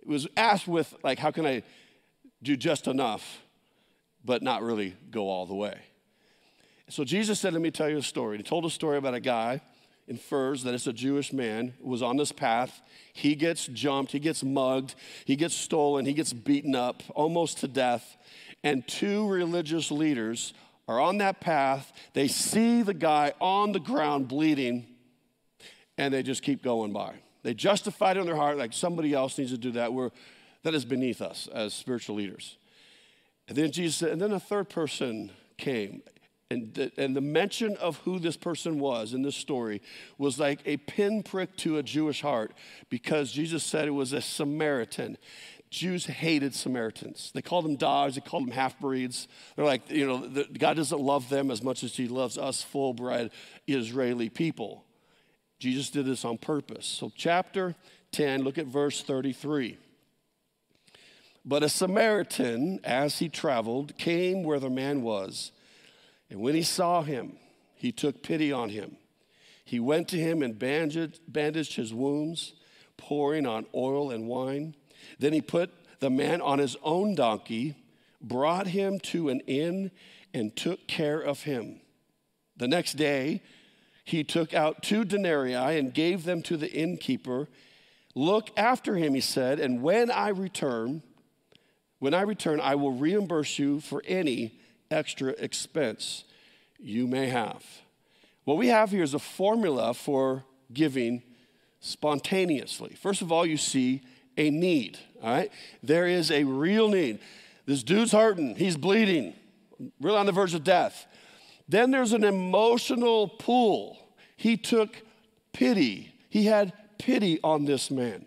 It 0.00 0.08
was 0.08 0.28
asked 0.36 0.68
with, 0.68 0.94
like, 1.02 1.18
how 1.18 1.30
can 1.30 1.46
I 1.46 1.62
do 2.42 2.56
just 2.56 2.86
enough, 2.86 3.42
but 4.24 4.42
not 4.42 4.62
really 4.62 4.94
go 5.10 5.28
all 5.28 5.46
the 5.46 5.54
way? 5.54 5.80
So 6.88 7.02
Jesus 7.04 7.40
said, 7.40 7.54
Let 7.54 7.62
me 7.62 7.70
tell 7.70 7.88
you 7.88 7.96
a 7.96 8.02
story. 8.02 8.36
He 8.36 8.42
told 8.42 8.66
a 8.66 8.70
story 8.70 8.98
about 8.98 9.14
a 9.14 9.20
guy 9.20 9.62
infers 10.06 10.62
that 10.64 10.74
it's 10.74 10.86
a 10.86 10.92
Jewish 10.92 11.32
man 11.32 11.74
who 11.82 11.88
was 11.88 12.02
on 12.02 12.16
this 12.16 12.32
path. 12.32 12.82
He 13.12 13.34
gets 13.34 13.66
jumped, 13.66 14.12
he 14.12 14.18
gets 14.18 14.42
mugged, 14.42 14.94
he 15.24 15.36
gets 15.36 15.54
stolen, 15.54 16.04
he 16.04 16.12
gets 16.12 16.32
beaten 16.32 16.74
up 16.74 17.02
almost 17.14 17.58
to 17.58 17.68
death. 17.68 18.16
And 18.62 18.86
two 18.86 19.28
religious 19.28 19.90
leaders 19.90 20.54
are 20.88 21.00
on 21.00 21.18
that 21.18 21.40
path. 21.40 21.92
They 22.12 22.28
see 22.28 22.82
the 22.82 22.94
guy 22.94 23.32
on 23.40 23.72
the 23.72 23.80
ground 23.80 24.28
bleeding, 24.28 24.86
and 25.96 26.12
they 26.12 26.22
just 26.22 26.42
keep 26.42 26.62
going 26.62 26.92
by. 26.92 27.14
They 27.42 27.54
justify 27.54 28.12
it 28.12 28.16
in 28.16 28.26
their 28.26 28.36
heart 28.36 28.56
like 28.56 28.72
somebody 28.72 29.12
else 29.12 29.38
needs 29.38 29.50
to 29.52 29.58
do 29.58 29.72
that. 29.72 29.92
We're, 29.92 30.10
that 30.62 30.74
is 30.74 30.84
beneath 30.84 31.20
us 31.20 31.48
as 31.52 31.74
spiritual 31.74 32.16
leaders. 32.16 32.56
And 33.48 33.56
then 33.56 33.70
Jesus 33.70 33.96
said, 33.96 34.10
and 34.10 34.20
then 34.20 34.32
a 34.32 34.40
third 34.40 34.70
person 34.70 35.30
came, 35.58 36.02
and 36.50 36.74
the, 36.74 36.92
and 36.96 37.16
the 37.16 37.20
mention 37.20 37.76
of 37.78 37.96
who 37.98 38.18
this 38.18 38.36
person 38.36 38.78
was 38.78 39.14
in 39.14 39.22
this 39.22 39.36
story 39.36 39.80
was 40.18 40.38
like 40.38 40.60
a 40.66 40.76
pinprick 40.76 41.56
to 41.58 41.78
a 41.78 41.82
Jewish 41.82 42.20
heart 42.20 42.52
because 42.90 43.32
Jesus 43.32 43.64
said 43.64 43.88
it 43.88 43.92
was 43.92 44.12
a 44.12 44.20
Samaritan. 44.20 45.16
Jews 45.70 46.06
hated 46.06 46.54
Samaritans. 46.54 47.32
They 47.34 47.42
called 47.42 47.64
them 47.64 47.76
dogs, 47.76 48.14
they 48.14 48.20
called 48.20 48.44
them 48.44 48.52
half 48.52 48.78
breeds. 48.78 49.26
They're 49.56 49.64
like, 49.64 49.90
you 49.90 50.06
know, 50.06 50.26
the, 50.26 50.44
God 50.44 50.76
doesn't 50.76 51.00
love 51.00 51.28
them 51.28 51.50
as 51.50 51.62
much 51.62 51.82
as 51.82 51.96
He 51.96 52.06
loves 52.06 52.38
us 52.38 52.62
full 52.62 52.94
bred 52.94 53.30
Israeli 53.66 54.28
people. 54.28 54.84
Jesus 55.58 55.90
did 55.90 56.06
this 56.06 56.24
on 56.24 56.38
purpose. 56.38 56.86
So, 56.86 57.10
chapter 57.16 57.74
10, 58.12 58.42
look 58.42 58.58
at 58.58 58.66
verse 58.66 59.02
33. 59.02 59.78
But 61.44 61.62
a 61.62 61.68
Samaritan, 61.68 62.80
as 62.84 63.18
he 63.18 63.28
traveled, 63.28 63.96
came 63.98 64.44
where 64.44 64.58
the 64.58 64.70
man 64.70 65.02
was. 65.02 65.52
And 66.34 66.42
when 66.42 66.56
he 66.56 66.64
saw 66.64 67.02
him, 67.02 67.36
he 67.76 67.92
took 67.92 68.20
pity 68.20 68.50
on 68.50 68.70
him. 68.70 68.96
He 69.64 69.78
went 69.78 70.08
to 70.08 70.18
him 70.18 70.42
and 70.42 70.58
bandaged, 70.58 71.76
his 71.76 71.94
wounds, 71.94 72.54
pouring 72.96 73.46
on 73.46 73.66
oil 73.72 74.10
and 74.10 74.26
wine. 74.26 74.74
Then 75.20 75.32
he 75.32 75.40
put 75.40 75.70
the 76.00 76.10
man 76.10 76.40
on 76.40 76.58
his 76.58 76.76
own 76.82 77.14
donkey, 77.14 77.76
brought 78.20 78.66
him 78.66 78.98
to 78.98 79.28
an 79.28 79.42
inn, 79.46 79.92
and 80.34 80.56
took 80.56 80.88
care 80.88 81.20
of 81.20 81.44
him. 81.44 81.80
The 82.56 82.66
next 82.66 82.94
day, 82.94 83.40
he 84.04 84.24
took 84.24 84.52
out 84.52 84.82
two 84.82 85.04
denarii 85.04 85.54
and 85.54 85.94
gave 85.94 86.24
them 86.24 86.42
to 86.42 86.56
the 86.56 86.72
innkeeper. 86.72 87.46
Look 88.16 88.50
after 88.56 88.96
him, 88.96 89.14
he 89.14 89.20
said, 89.20 89.60
and 89.60 89.82
when 89.82 90.10
I 90.10 90.30
return, 90.30 91.04
when 92.00 92.12
I 92.12 92.22
return, 92.22 92.58
I 92.58 92.74
will 92.74 92.90
reimburse 92.90 93.56
you 93.60 93.78
for 93.78 94.02
any 94.04 94.58
extra 94.90 95.30
expense 95.32 96.24
you 96.78 97.06
may 97.06 97.26
have. 97.26 97.64
What 98.44 98.58
we 98.58 98.68
have 98.68 98.90
here 98.90 99.02
is 99.02 99.14
a 99.14 99.18
formula 99.18 99.94
for 99.94 100.44
giving 100.72 101.22
spontaneously. 101.80 102.94
First 103.00 103.22
of 103.22 103.32
all, 103.32 103.46
you 103.46 103.56
see 103.56 104.02
a 104.36 104.50
need, 104.50 104.98
all 105.22 105.30
right? 105.30 105.52
There 105.82 106.06
is 106.06 106.30
a 106.30 106.44
real 106.44 106.88
need. 106.88 107.20
This 107.66 107.82
dude's 107.82 108.12
hurting, 108.12 108.56
he's 108.56 108.76
bleeding, 108.76 109.34
really 110.00 110.18
on 110.18 110.26
the 110.26 110.32
verge 110.32 110.54
of 110.54 110.64
death. 110.64 111.06
Then 111.68 111.90
there's 111.90 112.12
an 112.12 112.24
emotional 112.24 113.28
pull. 113.28 113.98
He 114.36 114.56
took 114.56 115.02
pity, 115.52 116.12
he 116.28 116.44
had 116.44 116.72
pity 116.98 117.40
on 117.42 117.64
this 117.64 117.90
man. 117.90 118.26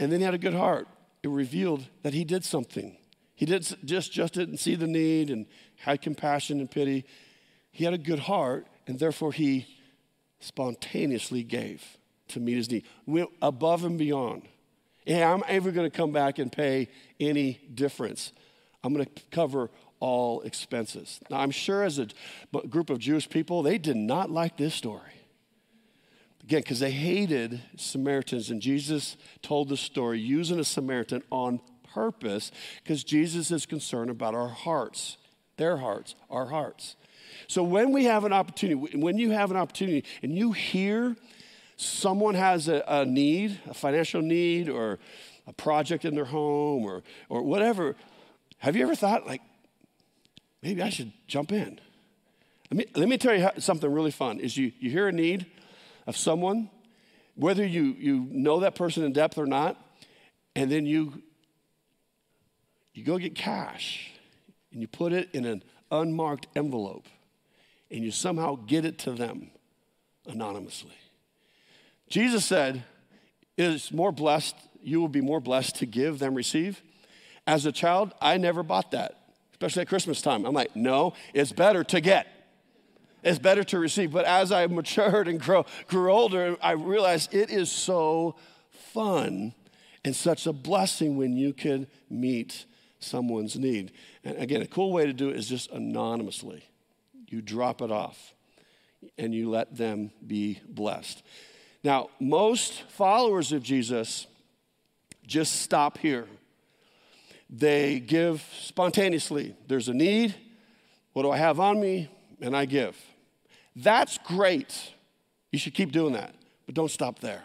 And 0.00 0.10
then 0.10 0.20
he 0.20 0.24
had 0.24 0.34
a 0.34 0.38
good 0.38 0.54
heart. 0.54 0.88
It 1.22 1.28
revealed 1.28 1.86
that 2.02 2.14
he 2.14 2.24
did 2.24 2.44
something. 2.44 2.96
He 3.34 3.46
did 3.46 3.76
just, 3.84 4.12
just 4.12 4.34
didn't 4.34 4.58
see 4.58 4.74
the 4.74 4.86
need 4.86 5.30
and 5.30 5.46
had 5.76 6.02
compassion 6.02 6.60
and 6.60 6.70
pity. 6.70 7.04
He 7.72 7.84
had 7.84 7.94
a 7.94 7.98
good 7.98 8.20
heart, 8.20 8.66
and 8.86 8.98
therefore 8.98 9.32
he 9.32 9.66
spontaneously 10.40 11.42
gave 11.42 11.82
to 12.28 12.40
meet 12.40 12.56
his 12.56 12.70
need. 12.70 12.84
Went 13.06 13.30
above 13.42 13.84
and 13.84 13.98
beyond. 13.98 14.42
Yeah, 15.04 15.32
I'm 15.32 15.42
ever 15.48 15.70
going 15.70 15.90
to 15.90 15.96
come 15.96 16.12
back 16.12 16.38
and 16.38 16.50
pay 16.50 16.88
any 17.18 17.60
difference. 17.74 18.32
I'm 18.82 18.94
going 18.94 19.04
to 19.04 19.22
cover 19.30 19.70
all 20.00 20.42
expenses. 20.42 21.20
Now, 21.30 21.38
I'm 21.38 21.50
sure 21.50 21.82
as 21.82 21.98
a 21.98 22.08
group 22.68 22.90
of 22.90 22.98
Jewish 22.98 23.28
people, 23.28 23.62
they 23.62 23.78
did 23.78 23.96
not 23.96 24.30
like 24.30 24.56
this 24.56 24.74
story. 24.74 25.00
Again, 26.42 26.60
because 26.60 26.80
they 26.80 26.90
hated 26.90 27.62
Samaritans, 27.76 28.50
and 28.50 28.60
Jesus 28.60 29.16
told 29.40 29.70
the 29.70 29.78
story 29.78 30.20
using 30.20 30.60
a 30.60 30.64
Samaritan 30.64 31.22
on 31.30 31.60
purpose 31.94 32.50
because 32.82 33.04
Jesus 33.04 33.50
is 33.50 33.66
concerned 33.66 34.10
about 34.10 34.34
our 34.34 34.48
hearts, 34.48 35.16
their 35.56 35.76
hearts, 35.76 36.14
our 36.28 36.46
hearts. 36.46 36.96
So 37.46 37.62
when 37.62 37.92
we 37.92 38.04
have 38.04 38.24
an 38.24 38.32
opportunity, 38.32 38.96
when 38.96 39.18
you 39.18 39.30
have 39.30 39.50
an 39.50 39.56
opportunity 39.56 40.04
and 40.22 40.36
you 40.36 40.52
hear 40.52 41.16
someone 41.76 42.34
has 42.34 42.68
a, 42.68 42.82
a 42.86 43.04
need, 43.04 43.58
a 43.68 43.74
financial 43.74 44.22
need, 44.22 44.68
or 44.68 44.98
a 45.46 45.52
project 45.52 46.04
in 46.04 46.14
their 46.14 46.24
home, 46.24 46.84
or, 46.84 47.02
or 47.28 47.42
whatever, 47.42 47.96
have 48.58 48.76
you 48.76 48.82
ever 48.82 48.94
thought, 48.94 49.26
like, 49.26 49.42
maybe 50.62 50.82
I 50.82 50.90
should 50.90 51.12
jump 51.26 51.52
in? 51.52 51.80
Let 52.70 52.78
me, 52.78 52.86
let 52.94 53.08
me 53.08 53.18
tell 53.18 53.34
you 53.34 53.42
how, 53.42 53.52
something 53.58 53.90
really 53.90 54.10
fun 54.10 54.40
is 54.40 54.56
you, 54.56 54.72
you 54.78 54.90
hear 54.90 55.08
a 55.08 55.12
need 55.12 55.46
of 56.06 56.16
someone, 56.16 56.70
whether 57.34 57.66
you, 57.66 57.94
you 57.98 58.26
know 58.30 58.60
that 58.60 58.74
person 58.74 59.04
in 59.04 59.12
depth 59.12 59.36
or 59.36 59.46
not, 59.46 59.76
and 60.56 60.70
then 60.70 60.86
you, 60.86 61.22
you 62.94 63.04
go 63.04 63.18
get 63.18 63.34
cash 63.34 64.12
and 64.72 64.80
you 64.80 64.88
put 64.88 65.12
it 65.12 65.28
in 65.32 65.44
an 65.44 65.62
unmarked 65.90 66.46
envelope 66.56 67.06
and 67.90 68.02
you 68.02 68.10
somehow 68.10 68.56
get 68.66 68.84
it 68.84 68.98
to 69.00 69.12
them 69.12 69.50
anonymously. 70.26 70.96
Jesus 72.08 72.44
said, 72.44 72.84
It 73.56 73.64
is 73.64 73.92
more 73.92 74.12
blessed, 74.12 74.56
you 74.82 75.00
will 75.00 75.08
be 75.08 75.20
more 75.20 75.40
blessed 75.40 75.76
to 75.76 75.86
give 75.86 76.18
than 76.20 76.34
receive. 76.34 76.82
As 77.46 77.66
a 77.66 77.72
child, 77.72 78.12
I 78.20 78.38
never 78.38 78.62
bought 78.62 78.92
that, 78.92 79.18
especially 79.52 79.82
at 79.82 79.88
Christmas 79.88 80.22
time. 80.22 80.46
I'm 80.46 80.54
like, 80.54 80.74
no, 80.74 81.14
it's 81.34 81.52
better 81.52 81.84
to 81.84 82.00
get. 82.00 82.26
It's 83.22 83.38
better 83.38 83.64
to 83.64 83.78
receive. 83.78 84.12
But 84.12 84.24
as 84.24 84.52
I 84.52 84.66
matured 84.66 85.28
and 85.28 85.40
grow, 85.40 85.66
grew 85.88 86.10
older, 86.12 86.56
I 86.62 86.72
realized 86.72 87.34
it 87.34 87.50
is 87.50 87.70
so 87.70 88.36
fun 88.70 89.54
and 90.04 90.14
such 90.14 90.46
a 90.46 90.52
blessing 90.52 91.16
when 91.16 91.36
you 91.36 91.52
can 91.52 91.86
meet 92.08 92.66
someone's 93.04 93.56
need. 93.56 93.92
And 94.24 94.36
again, 94.38 94.62
a 94.62 94.66
cool 94.66 94.92
way 94.92 95.06
to 95.06 95.12
do 95.12 95.30
it 95.30 95.36
is 95.36 95.48
just 95.48 95.70
anonymously. 95.70 96.64
You 97.28 97.42
drop 97.42 97.82
it 97.82 97.90
off 97.90 98.34
and 99.18 99.34
you 99.34 99.50
let 99.50 99.76
them 99.76 100.10
be 100.26 100.60
blessed. 100.66 101.22
Now, 101.82 102.08
most 102.18 102.82
followers 102.88 103.52
of 103.52 103.62
Jesus 103.62 104.26
just 105.26 105.60
stop 105.62 105.98
here. 105.98 106.26
They 107.50 108.00
give 108.00 108.42
spontaneously. 108.60 109.54
There's 109.66 109.88
a 109.88 109.94
need. 109.94 110.34
What 111.12 111.22
do 111.22 111.30
I 111.30 111.36
have 111.36 111.60
on 111.60 111.80
me? 111.80 112.08
And 112.40 112.56
I 112.56 112.64
give. 112.64 112.96
That's 113.76 114.18
great. 114.18 114.92
You 115.52 115.58
should 115.58 115.74
keep 115.74 115.92
doing 115.92 116.14
that. 116.14 116.34
But 116.66 116.74
don't 116.74 116.90
stop 116.90 117.20
there. 117.20 117.42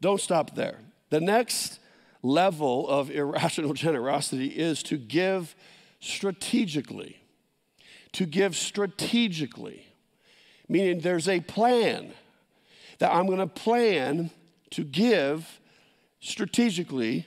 Don't 0.00 0.20
stop 0.20 0.54
there. 0.54 0.78
The 1.10 1.20
next 1.20 1.78
level 2.22 2.88
of 2.88 3.10
irrational 3.10 3.74
generosity 3.74 4.48
is 4.48 4.82
to 4.84 4.96
give 4.96 5.54
strategically. 6.00 7.18
To 8.12 8.26
give 8.26 8.54
strategically, 8.54 9.86
meaning 10.68 11.00
there's 11.00 11.28
a 11.28 11.40
plan 11.40 12.12
that 12.98 13.10
I'm 13.10 13.26
going 13.26 13.38
to 13.38 13.46
plan 13.46 14.30
to 14.72 14.84
give 14.84 15.60
strategically. 16.20 17.26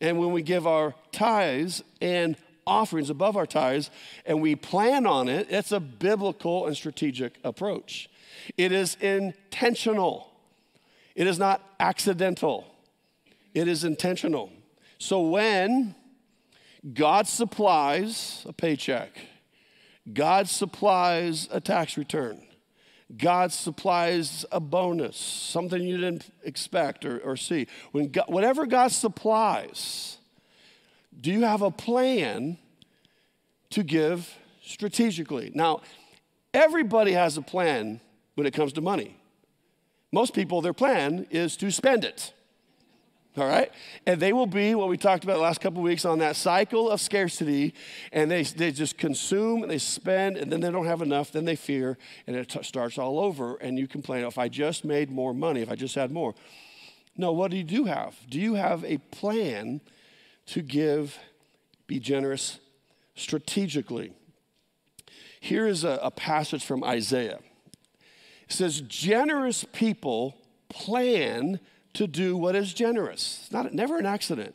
And 0.00 0.18
when 0.18 0.32
we 0.32 0.40
give 0.40 0.66
our 0.66 0.94
tithes 1.12 1.82
and 2.00 2.36
offerings 2.66 3.10
above 3.10 3.36
our 3.36 3.46
tithes 3.46 3.90
and 4.24 4.40
we 4.40 4.54
plan 4.54 5.06
on 5.06 5.28
it, 5.28 5.46
it's 5.50 5.72
a 5.72 5.80
biblical 5.80 6.66
and 6.66 6.76
strategic 6.76 7.38
approach. 7.44 8.08
It 8.56 8.72
is 8.72 8.94
intentional, 8.96 10.30
it 11.14 11.26
is 11.26 11.38
not 11.38 11.62
accidental, 11.80 12.66
it 13.58 13.66
is 13.66 13.82
intentional. 13.82 14.52
So 14.98 15.20
when 15.20 15.94
God 16.94 17.26
supplies 17.26 18.44
a 18.48 18.52
paycheck, 18.52 19.10
God 20.12 20.48
supplies 20.48 21.48
a 21.50 21.60
tax 21.60 21.96
return, 21.96 22.46
God 23.16 23.52
supplies 23.52 24.44
a 24.52 24.60
bonus, 24.60 25.16
something 25.16 25.82
you 25.82 25.96
didn't 25.96 26.30
expect 26.44 27.04
or, 27.04 27.18
or 27.18 27.36
see. 27.36 27.66
When 27.92 28.08
God, 28.08 28.26
whatever 28.28 28.64
God 28.66 28.92
supplies, 28.92 30.18
do 31.20 31.32
you 31.32 31.42
have 31.42 31.62
a 31.62 31.70
plan 31.70 32.58
to 33.70 33.82
give 33.82 34.32
strategically? 34.62 35.50
Now, 35.54 35.80
everybody 36.54 37.12
has 37.12 37.36
a 37.36 37.42
plan 37.42 38.00
when 38.34 38.46
it 38.46 38.54
comes 38.54 38.72
to 38.74 38.80
money. 38.80 39.16
Most 40.12 40.32
people, 40.32 40.60
their 40.60 40.72
plan 40.72 41.26
is 41.30 41.56
to 41.56 41.70
spend 41.70 42.04
it 42.04 42.32
all 43.36 43.46
right? 43.46 43.70
And 44.06 44.20
they 44.20 44.32
will 44.32 44.46
be 44.46 44.74
what 44.74 44.88
we 44.88 44.96
talked 44.96 45.24
about 45.24 45.34
the 45.34 45.42
last 45.42 45.60
couple 45.60 45.82
weeks 45.82 46.04
on 46.04 46.18
that 46.18 46.36
cycle 46.36 46.90
of 46.90 47.00
scarcity, 47.00 47.74
and 48.12 48.30
they, 48.30 48.42
they 48.42 48.72
just 48.72 48.98
consume 48.98 49.62
and 49.62 49.70
they 49.70 49.78
spend, 49.78 50.36
and 50.36 50.50
then 50.50 50.60
they 50.60 50.70
don't 50.70 50.86
have 50.86 51.02
enough, 51.02 51.32
then 51.32 51.44
they 51.44 51.56
fear, 51.56 51.98
and 52.26 52.36
it 52.36 52.48
t- 52.48 52.62
starts 52.62 52.98
all 52.98 53.20
over, 53.20 53.56
and 53.56 53.78
you 53.78 53.86
complain, 53.86 54.24
oh, 54.24 54.28
if 54.28 54.38
I 54.38 54.48
just 54.48 54.84
made 54.84 55.10
more 55.10 55.34
money, 55.34 55.60
if 55.60 55.70
I 55.70 55.76
just 55.76 55.94
had 55.94 56.10
more. 56.10 56.34
No, 57.16 57.32
what 57.32 57.50
do 57.50 57.56
you 57.56 57.64
do 57.64 57.84
have? 57.84 58.16
Do 58.28 58.40
you 58.40 58.54
have 58.54 58.84
a 58.84 58.98
plan 58.98 59.80
to 60.46 60.62
give, 60.62 61.18
be 61.86 61.98
generous 61.98 62.58
strategically? 63.14 64.12
Here 65.40 65.66
is 65.66 65.84
a, 65.84 65.98
a 66.02 66.10
passage 66.10 66.64
from 66.64 66.82
Isaiah. 66.82 67.40
It 68.48 68.52
says, 68.52 68.80
Generous 68.80 69.64
people 69.72 70.36
plan 70.68 71.60
to 71.98 72.06
do 72.06 72.36
what 72.36 72.54
is 72.54 72.72
generous. 72.72 73.40
It's 73.42 73.52
not, 73.52 73.74
never 73.74 73.98
an 73.98 74.06
accident. 74.06 74.54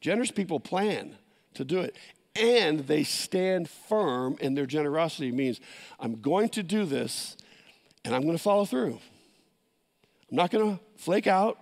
Generous 0.00 0.32
people 0.32 0.58
plan 0.58 1.16
to 1.54 1.64
do 1.64 1.78
it. 1.78 1.94
And 2.34 2.80
they 2.80 3.04
stand 3.04 3.70
firm 3.70 4.36
in 4.40 4.54
their 4.54 4.66
generosity 4.66 5.30
means 5.30 5.60
I'm 6.00 6.20
going 6.20 6.48
to 6.50 6.62
do 6.64 6.84
this 6.84 7.36
and 8.04 8.16
I'm 8.16 8.22
going 8.22 8.36
to 8.36 8.42
follow 8.42 8.64
through. 8.64 8.98
I'm 10.28 10.36
not 10.36 10.50
going 10.50 10.76
to 10.76 10.82
flake 10.96 11.28
out. 11.28 11.56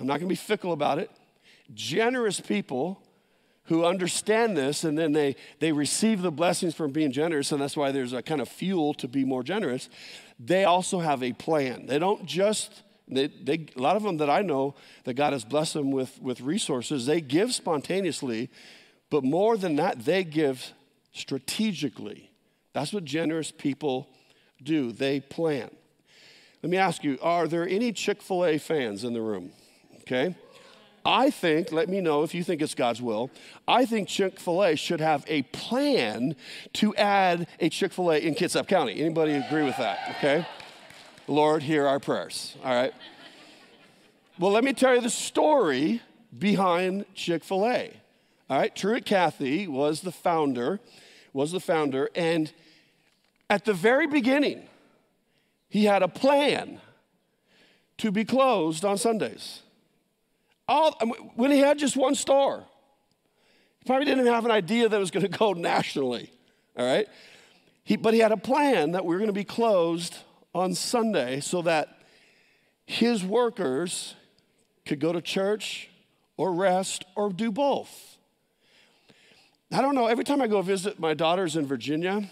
I'm 0.00 0.06
not 0.06 0.14
going 0.14 0.28
to 0.28 0.32
be 0.32 0.34
fickle 0.34 0.72
about 0.72 0.98
it. 0.98 1.10
Generous 1.74 2.40
people 2.40 3.02
who 3.64 3.84
understand 3.84 4.56
this 4.56 4.82
and 4.82 4.96
then 4.96 5.12
they, 5.12 5.36
they 5.58 5.72
receive 5.72 6.22
the 6.22 6.30
blessings 6.30 6.74
from 6.74 6.90
being 6.90 7.12
generous, 7.12 7.52
and 7.52 7.60
that's 7.60 7.76
why 7.76 7.92
there's 7.92 8.14
a 8.14 8.22
kind 8.22 8.40
of 8.40 8.48
fuel 8.48 8.94
to 8.94 9.08
be 9.08 9.26
more 9.26 9.42
generous, 9.42 9.90
they 10.38 10.64
also 10.64 11.00
have 11.00 11.22
a 11.22 11.32
plan. 11.34 11.84
They 11.84 11.98
don't 11.98 12.24
just 12.24 12.82
they, 13.08 13.28
they, 13.28 13.66
a 13.76 13.80
lot 13.80 13.96
of 13.96 14.02
them 14.02 14.16
that 14.18 14.30
I 14.30 14.42
know 14.42 14.74
that 15.04 15.14
God 15.14 15.32
has 15.32 15.44
blessed 15.44 15.74
them 15.74 15.90
with, 15.90 16.20
with 16.20 16.40
resources, 16.40 17.06
they 17.06 17.20
give 17.20 17.54
spontaneously, 17.54 18.50
but 19.10 19.22
more 19.22 19.56
than 19.56 19.76
that, 19.76 20.04
they 20.04 20.24
give 20.24 20.72
strategically. 21.12 22.30
That's 22.72 22.92
what 22.92 23.04
generous 23.04 23.50
people 23.52 24.08
do, 24.62 24.92
they 24.92 25.20
plan. 25.20 25.70
Let 26.62 26.70
me 26.70 26.78
ask 26.78 27.04
you 27.04 27.18
are 27.22 27.46
there 27.46 27.68
any 27.68 27.92
Chick 27.92 28.22
fil 28.22 28.44
A 28.44 28.58
fans 28.58 29.04
in 29.04 29.12
the 29.12 29.20
room? 29.20 29.52
Okay. 30.00 30.34
I 31.04 31.30
think, 31.30 31.70
let 31.70 31.88
me 31.88 32.00
know 32.00 32.24
if 32.24 32.34
you 32.34 32.42
think 32.42 32.60
it's 32.60 32.74
God's 32.74 33.00
will. 33.00 33.30
I 33.68 33.84
think 33.84 34.08
Chick 34.08 34.40
fil 34.40 34.64
A 34.64 34.74
should 34.74 35.00
have 35.00 35.24
a 35.28 35.42
plan 35.42 36.34
to 36.74 36.94
add 36.96 37.46
a 37.60 37.68
Chick 37.68 37.92
fil 37.92 38.10
A 38.10 38.18
in 38.18 38.34
Kitsap 38.34 38.66
County. 38.66 39.00
Anybody 39.00 39.32
agree 39.34 39.62
with 39.62 39.76
that? 39.76 40.16
Okay. 40.16 40.44
Lord, 41.28 41.62
hear 41.62 41.86
our 41.86 41.98
prayers. 41.98 42.56
All 42.64 42.72
right. 42.72 42.94
Well, 44.38 44.52
let 44.52 44.64
me 44.64 44.72
tell 44.72 44.94
you 44.94 45.00
the 45.00 45.10
story 45.10 46.02
behind 46.36 47.04
Chick 47.14 47.42
fil 47.42 47.66
A. 47.66 47.92
All 48.48 48.58
right. 48.58 48.74
Truett 48.74 49.04
Cathy 49.04 49.66
was 49.66 50.02
the 50.02 50.12
founder, 50.12 50.78
was 51.32 51.52
the 51.52 51.60
founder, 51.60 52.10
and 52.14 52.52
at 53.50 53.64
the 53.64 53.74
very 53.74 54.06
beginning, 54.06 54.68
he 55.68 55.84
had 55.84 56.02
a 56.02 56.08
plan 56.08 56.80
to 57.98 58.12
be 58.12 58.24
closed 58.24 58.84
on 58.84 58.98
Sundays. 58.98 59.62
All, 60.68 60.92
when 61.34 61.50
he 61.50 61.58
had 61.58 61.78
just 61.78 61.96
one 61.96 62.14
store, 62.14 62.64
he 63.78 63.84
probably 63.84 64.04
didn't 64.04 64.26
have 64.26 64.44
an 64.44 64.50
idea 64.50 64.88
that 64.88 64.96
it 64.96 65.00
was 65.00 65.10
going 65.10 65.30
to 65.30 65.38
go 65.38 65.52
nationally. 65.54 66.30
All 66.76 66.86
right. 66.86 67.08
He, 67.84 67.96
but 67.96 68.14
he 68.14 68.20
had 68.20 68.32
a 68.32 68.36
plan 68.36 68.92
that 68.92 69.04
we 69.04 69.14
were 69.14 69.18
going 69.18 69.28
to 69.28 69.32
be 69.32 69.44
closed 69.44 70.18
on 70.56 70.74
Sunday 70.74 71.40
so 71.40 71.62
that 71.62 71.98
his 72.86 73.22
workers 73.22 74.14
could 74.86 75.00
go 75.00 75.12
to 75.12 75.20
church 75.20 75.90
or 76.36 76.52
rest 76.52 77.04
or 77.14 77.30
do 77.30 77.52
both. 77.52 78.16
I 79.70 79.82
don't 79.82 79.94
know, 79.94 80.06
every 80.06 80.24
time 80.24 80.40
I 80.40 80.46
go 80.46 80.62
visit 80.62 80.98
my 80.98 81.12
daughters 81.12 81.56
in 81.56 81.66
Virginia, 81.66 82.30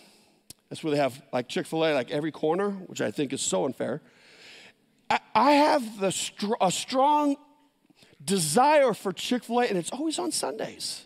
that's 0.69 0.83
where 0.83 0.93
they 0.93 0.97
have 0.97 1.21
like 1.33 1.49
Chick 1.49 1.67
fil 1.67 1.85
A, 1.85 1.93
like 1.93 2.11
every 2.11 2.31
corner, 2.31 2.71
which 2.71 3.01
I 3.01 3.11
think 3.11 3.33
is 3.33 3.43
so 3.43 3.67
unfair. 3.67 4.01
I, 5.11 5.21
I 5.35 5.51
have 5.53 6.01
the 6.01 6.11
str- 6.11 6.55
a 6.61 6.71
strong 6.71 7.37
desire 8.25 8.95
for 8.95 9.13
Chick 9.13 9.45
fil 9.45 9.61
A, 9.61 9.67
and 9.67 9.77
it's 9.77 9.91
always 9.91 10.19
on 10.19 10.33
Sundays. 10.33 11.05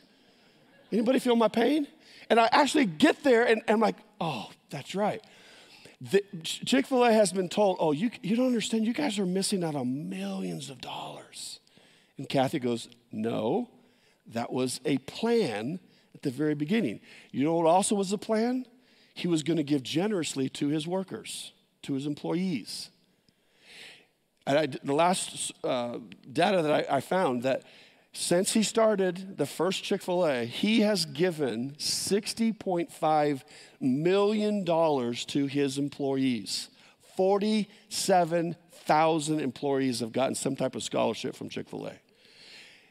Anybody 0.93 1.19
feel 1.19 1.35
my 1.35 1.49
pain? 1.49 1.89
And 2.31 2.39
I 2.39 2.49
actually 2.53 2.87
get 2.87 3.25
there 3.25 3.45
and, 3.45 3.63
and 3.67 3.71
I'm 3.71 3.81
like, 3.81 3.97
oh, 4.21 4.51
that's 4.71 4.95
right. 4.95 5.23
Chick 6.45 6.87
fil 6.87 7.05
A 7.05 7.13
has 7.13 7.33
been 7.33 7.49
told, 7.49 7.77
oh, 7.81 7.93
you, 7.93 8.11
you 8.23 8.37
don't 8.37 8.47
understand, 8.47 8.87
you 8.87 8.93
guys 8.93 9.19
are 9.19 9.27
missing 9.27 9.65
out 9.65 9.75
on 9.75 10.09
millions 10.09 10.71
of 10.71 10.81
dollars. 10.81 11.61
And 12.17 12.29
Cathy 12.29 12.59
goes, 12.59 12.89
no, 13.11 13.69
that 14.27 14.53
was 14.53 14.81
a 14.85 14.99
plan 14.99 15.81
at 16.15 16.23
the 16.23 16.31
very 16.31 16.55
beginning. 16.55 17.01
You 17.33 17.45
know 17.45 17.55
what 17.55 17.67
also 17.67 17.95
was 17.95 18.11
the 18.11 18.19
plan? 18.19 18.67
He 19.15 19.27
was 19.27 19.43
going 19.43 19.57
to 19.57 19.65
give 19.65 19.83
generously 19.83 20.49
to 20.51 20.69
his 20.69 20.87
workers, 20.87 21.53
to 21.83 21.95
his 21.95 22.07
employees. 22.07 22.91
And 24.47 24.59
I, 24.59 24.67
the 24.67 24.95
last 24.95 25.53
uh, 25.65 25.99
data 26.33 26.63
that 26.63 26.91
I, 26.91 26.97
I 26.97 27.01
found 27.01 27.43
that 27.43 27.65
since 28.13 28.53
he 28.53 28.63
started 28.63 29.37
the 29.37 29.47
first 29.47 29.85
Chick 29.85 30.03
fil 30.03 30.27
A, 30.27 30.45
he 30.45 30.81
has 30.81 31.05
given 31.05 31.77
$60.5 31.79 33.43
million 33.81 34.65
to 34.65 35.47
his 35.47 35.79
employees. 35.79 36.69
47,000 37.17 39.41
employees 39.41 40.01
have 40.01 40.13
gotten 40.13 40.35
some 40.35 40.57
type 40.57 40.75
of 40.75 40.83
scholarship 40.83 41.37
from 41.37 41.49
Chick 41.49 41.69
fil 41.69 41.87
A. 41.87 41.93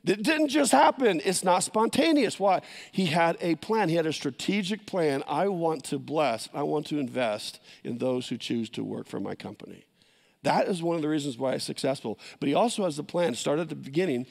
It 0.05 0.23
didn't 0.23 0.49
just 0.49 0.71
happen. 0.71 1.21
It's 1.25 1.43
not 1.43 1.63
spontaneous. 1.63 2.39
Why? 2.39 2.61
He 2.91 3.07
had 3.07 3.37
a 3.41 3.55
plan. 3.55 3.89
He 3.89 3.95
had 3.95 4.05
a 4.05 4.13
strategic 4.13 4.85
plan. 4.85 5.23
I 5.27 5.47
want 5.49 5.83
to 5.85 5.99
bless, 5.99 6.47
I 6.53 6.63
want 6.63 6.87
to 6.87 6.99
invest 6.99 7.59
in 7.83 7.97
those 7.97 8.29
who 8.29 8.37
choose 8.37 8.69
to 8.71 8.83
work 8.83 9.07
for 9.07 9.19
my 9.19 9.35
company. 9.35 9.85
That 10.43 10.67
is 10.67 10.81
one 10.81 10.95
of 10.95 11.01
the 11.01 11.09
reasons 11.09 11.37
why 11.37 11.53
it's 11.53 11.65
successful. 11.65 12.19
But 12.39 12.47
he 12.47 12.55
also 12.55 12.85
has 12.85 12.95
the 12.95 13.03
plan, 13.03 13.35
start 13.35 13.59
at 13.59 13.69
the 13.69 13.75
beginning, 13.75 14.27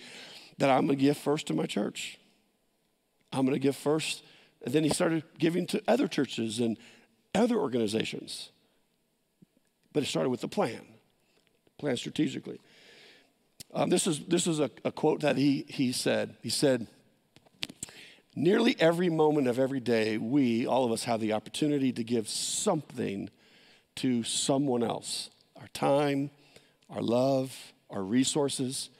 that 0.59 0.71
I'm 0.71 0.87
going 0.87 0.99
to 0.99 1.05
give 1.05 1.17
first 1.17 1.47
to 1.49 1.55
my 1.55 1.67
church. 1.67 2.19
I'm 3.33 3.45
going 3.45 3.55
to 3.55 3.61
give 3.61 3.77
first. 3.77 4.23
And 4.65 4.73
then 4.73 4.85
he 4.85 4.91
started 4.91 5.23
giving 5.39 5.67
to 5.69 5.83
other 5.87 6.09
churches 6.09 6.61
and 6.61 6.77
other 7.35 7.57
organizations. 7.57 8.51
But 9.93 10.03
it 10.03 10.07
started 10.07 10.31
with 10.31 10.41
the 10.41 10.49
plan, 10.49 10.81
plan 11.79 11.97
strategically. 11.97 12.61
Um, 13.75 13.91
this 13.91 14.07
is, 14.07 14.21
this 14.21 14.47
is 14.47 14.61
a, 14.61 14.71
a 14.85 14.93
quote 14.93 15.21
that 15.21 15.37
he, 15.37 15.65
he 15.69 15.93
said. 15.93 16.37
He 16.43 16.51
said, 16.51 16.87
Nearly 18.39 18.77
every 18.79 19.09
moment 19.09 19.49
of 19.49 19.59
every 19.59 19.81
day, 19.81 20.19
we, 20.19 20.67
all 20.67 20.85
of 20.85 20.93
us, 20.93 21.05
have 21.05 21.21
the 21.21 21.33
opportunity 21.33 21.91
to 21.93 22.05
give 22.05 22.29
something 22.29 23.31
to 23.97 24.23
someone 24.25 24.83
else 24.83 25.31
our 25.59 25.69
time, 25.69 26.31
our 26.91 27.01
love, 27.01 27.73
our 27.89 28.03
resources. 28.03 28.91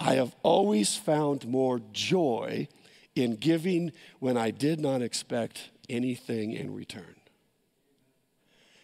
I 0.00 0.14
have 0.14 0.34
always 0.42 0.96
found 0.96 1.46
more 1.46 1.80
joy 1.92 2.68
in 3.14 3.36
giving 3.36 3.92
when 4.18 4.38
I 4.38 4.50
did 4.50 4.80
not 4.80 5.02
expect 5.02 5.70
anything 5.90 6.52
in 6.52 6.74
return. 6.74 7.16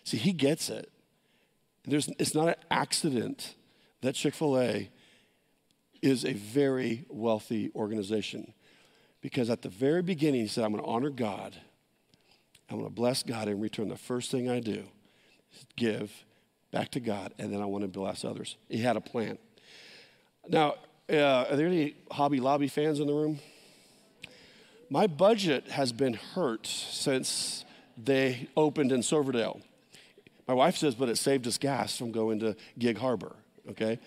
See, 0.04 0.18
he 0.18 0.32
gets 0.32 0.68
it. 0.68 0.90
There's, 1.86 2.08
it's 2.18 2.34
not 2.34 2.48
an 2.48 2.54
accident 2.70 3.54
that 4.02 4.14
Chick 4.14 4.34
fil 4.34 4.60
A 4.60 4.90
is 6.02 6.24
a 6.24 6.34
very 6.34 7.06
wealthy 7.08 7.70
organization. 7.74 8.52
Because 9.20 9.48
at 9.48 9.62
the 9.62 9.68
very 9.68 10.02
beginning, 10.02 10.42
he 10.42 10.46
said, 10.46 10.64
I'm 10.64 10.72
going 10.72 10.84
to 10.84 10.88
honor 10.88 11.10
God. 11.10 11.56
I'm 12.68 12.78
going 12.78 12.88
to 12.88 12.94
bless 12.94 13.22
God 13.22 13.48
in 13.48 13.60
return. 13.60 13.88
The 13.88 13.96
first 13.96 14.30
thing 14.30 14.50
I 14.50 14.60
do 14.60 14.84
is 15.54 15.66
give 15.76 16.12
back 16.70 16.90
to 16.90 17.00
God, 17.00 17.32
and 17.38 17.52
then 17.52 17.62
I 17.62 17.64
want 17.64 17.82
to 17.82 17.88
bless 17.88 18.24
others. 18.24 18.56
He 18.68 18.78
had 18.78 18.96
a 18.96 19.00
plan. 19.00 19.38
Now, 20.48 20.74
uh, 21.10 21.46
are 21.50 21.56
there 21.56 21.66
any 21.66 21.94
Hobby 22.10 22.40
Lobby 22.40 22.68
fans 22.68 23.00
in 23.00 23.06
the 23.06 23.14
room? 23.14 23.38
My 24.88 25.06
budget 25.06 25.68
has 25.68 25.92
been 25.92 26.14
hurt 26.14 26.66
since 26.66 27.64
they 27.96 28.48
opened 28.56 28.92
in 28.92 29.02
Silverdale. 29.02 29.60
My 30.46 30.54
wife 30.54 30.76
says, 30.76 30.94
but 30.94 31.08
it 31.08 31.16
saved 31.16 31.46
us 31.46 31.58
gas 31.58 31.96
from 31.96 32.12
going 32.12 32.38
to 32.40 32.56
Gig 32.78 32.98
Harbor, 32.98 33.34
okay? 33.70 33.98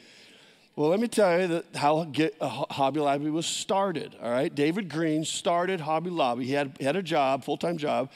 Well, 0.75 0.89
let 0.89 1.01
me 1.01 1.09
tell 1.09 1.41
you 1.41 1.47
that 1.47 1.65
how 1.75 2.05
get, 2.05 2.37
uh, 2.39 2.47
Hobby 2.47 3.01
Lobby 3.01 3.29
was 3.29 3.45
started. 3.45 4.15
All 4.21 4.31
right, 4.31 4.53
David 4.53 4.87
Green 4.87 5.25
started 5.25 5.81
Hobby 5.81 6.09
Lobby. 6.09 6.45
He 6.45 6.53
had, 6.53 6.77
he 6.79 6.85
had 6.85 6.95
a 6.95 7.03
job, 7.03 7.43
full 7.43 7.57
time 7.57 7.77
job. 7.77 8.09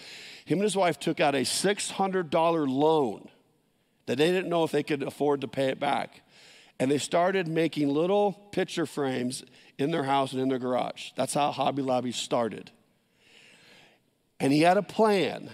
Him 0.46 0.60
and 0.60 0.63
his 0.63 0.78
wife 0.78 0.98
took 0.98 1.19
out 1.19 1.36
a 1.36 1.43
six 1.43 1.91
hundred 1.91 2.30
dollar 2.30 2.65
loan 2.65 3.28
that 4.06 4.17
they 4.17 4.32
didn't 4.32 4.48
know 4.50 4.63
if 4.63 4.72
they 4.72 4.84
could 4.84 5.04
afford 5.04 5.41
to 5.41 5.48
pay 5.50 5.67
it 5.67 5.80
back, 5.80 6.22
and 6.79 6.89
they 6.89 6.97
started 6.97 7.47
making 7.47 7.89
little 7.89 8.33
picture 8.51 8.86
frames 8.86 9.43
in 9.77 9.91
their 9.91 10.03
house 10.03 10.33
and 10.33 10.41
in 10.41 10.49
their 10.49 10.59
garage. 10.59 11.12
That's 11.15 11.33
how 11.33 11.51
Hobby 11.51 11.81
Lobby 11.81 12.12
started. 12.12 12.71
And 14.39 14.51
he 14.51 14.62
had 14.62 14.77
a 14.77 14.83
plan 14.83 15.49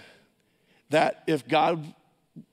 that 0.88 1.22
if 1.26 1.46
God 1.46 1.94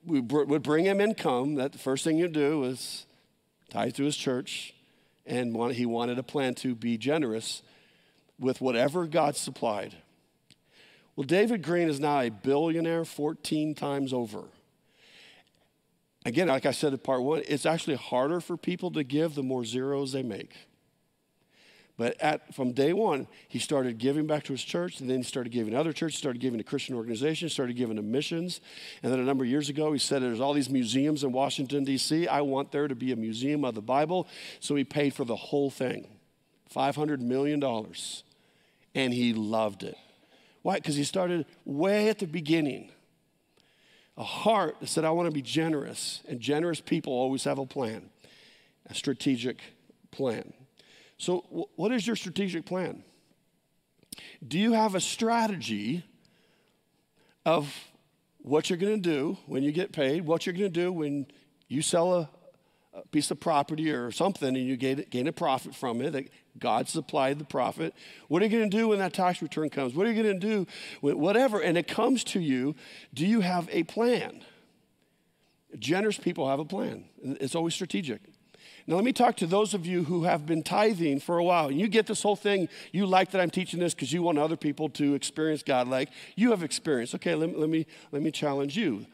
would 0.04 0.62
bring 0.62 0.84
him 0.84 1.00
income, 1.00 1.56
that 1.56 1.72
the 1.72 1.78
first 1.78 2.04
thing 2.04 2.18
you 2.18 2.28
do 2.28 2.64
is 2.64 3.06
tithe 3.70 3.94
to 3.94 4.04
his 4.04 4.16
church, 4.16 4.74
and 5.26 5.54
he 5.72 5.86
wanted 5.86 6.18
a 6.18 6.22
plan 6.22 6.54
to 6.56 6.74
be 6.74 6.96
generous 6.96 7.62
with 8.38 8.60
whatever 8.60 9.06
God 9.06 9.36
supplied. 9.36 9.96
Well, 11.16 11.24
David 11.24 11.62
Green 11.62 11.88
is 11.88 11.98
now 11.98 12.20
a 12.20 12.30
billionaire 12.30 13.04
14 13.04 13.74
times 13.74 14.12
over. 14.12 14.44
Again, 16.28 16.48
like 16.48 16.66
I 16.66 16.72
said 16.72 16.92
in 16.92 16.98
part 16.98 17.22
one, 17.22 17.42
it's 17.48 17.64
actually 17.64 17.96
harder 17.96 18.42
for 18.42 18.58
people 18.58 18.90
to 18.90 19.02
give 19.02 19.34
the 19.34 19.42
more 19.42 19.64
zeros 19.64 20.12
they 20.12 20.22
make. 20.22 20.54
But 21.96 22.20
at, 22.20 22.54
from 22.54 22.72
day 22.72 22.92
one, 22.92 23.26
he 23.48 23.58
started 23.58 23.96
giving 23.96 24.26
back 24.26 24.44
to 24.44 24.52
his 24.52 24.62
church, 24.62 25.00
and 25.00 25.08
then 25.08 25.16
he 25.16 25.22
started 25.22 25.50
giving 25.50 25.72
to 25.72 25.80
other 25.80 25.94
churches, 25.94 26.18
started 26.18 26.42
giving 26.42 26.58
to 26.58 26.64
Christian 26.64 26.96
organizations, 26.96 27.54
started 27.54 27.76
giving 27.76 27.96
to 27.96 28.02
missions. 28.02 28.60
And 29.02 29.10
then 29.10 29.20
a 29.20 29.24
number 29.24 29.42
of 29.42 29.48
years 29.48 29.70
ago, 29.70 29.90
he 29.90 29.98
said, 29.98 30.20
There's 30.20 30.38
all 30.38 30.52
these 30.52 30.68
museums 30.68 31.24
in 31.24 31.32
Washington, 31.32 31.82
D.C. 31.84 32.28
I 32.28 32.42
want 32.42 32.72
there 32.72 32.88
to 32.88 32.94
be 32.94 33.10
a 33.10 33.16
museum 33.16 33.64
of 33.64 33.74
the 33.74 33.80
Bible. 33.80 34.28
So 34.60 34.74
he 34.74 34.84
paid 34.84 35.14
for 35.14 35.24
the 35.24 35.34
whole 35.34 35.70
thing 35.70 36.06
$500 36.76 37.20
million. 37.20 37.64
And 38.94 39.14
he 39.14 39.32
loved 39.32 39.82
it. 39.82 39.96
Why? 40.60 40.74
Because 40.74 40.96
he 40.96 41.04
started 41.04 41.46
way 41.64 42.10
at 42.10 42.18
the 42.18 42.26
beginning. 42.26 42.90
A 44.18 44.24
heart 44.24 44.76
that 44.80 44.88
said, 44.88 45.04
I 45.04 45.10
want 45.10 45.28
to 45.28 45.34
be 45.34 45.42
generous. 45.42 46.22
And 46.28 46.40
generous 46.40 46.80
people 46.80 47.12
always 47.12 47.44
have 47.44 47.58
a 47.58 47.64
plan, 47.64 48.10
a 48.86 48.94
strategic 48.94 49.60
plan. 50.10 50.52
So, 51.16 51.68
what 51.76 51.92
is 51.92 52.06
your 52.06 52.16
strategic 52.16 52.66
plan? 52.66 53.02
Do 54.46 54.58
you 54.58 54.72
have 54.72 54.94
a 54.94 55.00
strategy 55.00 56.04
of 57.46 57.72
what 58.38 58.68
you're 58.68 58.78
going 58.78 59.00
to 59.00 59.10
do 59.10 59.38
when 59.46 59.62
you 59.62 59.72
get 59.72 59.92
paid, 59.92 60.26
what 60.26 60.46
you're 60.46 60.52
going 60.52 60.72
to 60.72 60.80
do 60.80 60.92
when 60.92 61.26
you 61.68 61.82
sell 61.82 62.14
a, 62.14 62.30
a, 62.94 63.06
piece 63.08 63.30
of 63.30 63.40
property 63.40 63.90
or 63.90 64.10
something 64.10 64.48
and 64.48 64.66
you 64.66 64.76
gain, 64.76 65.04
gain 65.10 65.26
a 65.26 65.32
profit 65.32 65.74
from 65.74 66.00
it, 66.00 66.30
God 66.58 66.88
supplied 66.88 67.38
the 67.38 67.44
profit. 67.44 67.94
What 68.28 68.42
are 68.42 68.46
you 68.46 68.50
going 68.50 68.70
to 68.70 68.76
do 68.76 68.88
when 68.88 68.98
that 68.98 69.12
tax 69.12 69.42
return 69.42 69.70
comes? 69.70 69.94
What 69.94 70.06
are 70.06 70.12
you 70.12 70.22
going 70.22 70.40
to 70.40 70.46
do 70.46 70.66
when 71.00 71.18
whatever? 71.18 71.60
And 71.60 71.78
it 71.78 71.88
comes 71.88 72.24
to 72.24 72.40
you, 72.40 72.74
do 73.14 73.26
you 73.26 73.40
have 73.40 73.68
a 73.70 73.84
plan? 73.84 74.42
Generous 75.78 76.18
people 76.18 76.48
have 76.48 76.60
a 76.60 76.64
plan, 76.64 77.04
it's 77.18 77.54
always 77.54 77.74
strategic. 77.74 78.20
Now, 78.86 78.94
let 78.94 79.04
me 79.04 79.12
talk 79.12 79.36
to 79.36 79.46
those 79.46 79.74
of 79.74 79.84
you 79.84 80.04
who 80.04 80.24
have 80.24 80.46
been 80.46 80.62
tithing 80.62 81.20
for 81.20 81.36
a 81.36 81.44
while. 81.44 81.68
And 81.68 81.78
you 81.78 81.88
get 81.88 82.06
this 82.06 82.22
whole 82.22 82.36
thing, 82.36 82.70
you 82.90 83.04
like 83.04 83.32
that 83.32 83.40
I'm 83.40 83.50
teaching 83.50 83.80
this 83.80 83.92
because 83.92 84.14
you 84.14 84.22
want 84.22 84.38
other 84.38 84.56
people 84.56 84.88
to 84.90 85.14
experience 85.14 85.62
God 85.62 85.88
like 85.88 86.08
you 86.36 86.52
have 86.52 86.62
experienced. 86.62 87.14
Okay, 87.16 87.34
let, 87.34 87.58
let, 87.58 87.68
me, 87.68 87.86
let 88.12 88.22
me 88.22 88.30
challenge 88.30 88.78
you. 88.78 89.04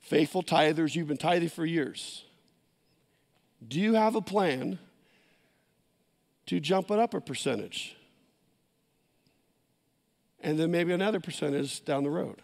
Faithful 0.00 0.42
tithers, 0.42 0.96
you've 0.96 1.06
been 1.06 1.16
tithing 1.16 1.50
for 1.50 1.64
years. 1.64 2.24
Do 3.66 3.78
you 3.78 3.94
have 3.94 4.16
a 4.16 4.20
plan 4.20 4.80
to 6.48 6.60
jump 6.60 6.90
it 6.90 6.98
up 6.98 7.14
a 7.14 7.20
percentage? 7.20 7.96
And 10.40 10.58
then 10.58 10.70
maybe 10.70 10.92
another 10.92 11.20
percentage 11.20 11.84
down 11.84 12.04
the 12.04 12.10
road. 12.10 12.42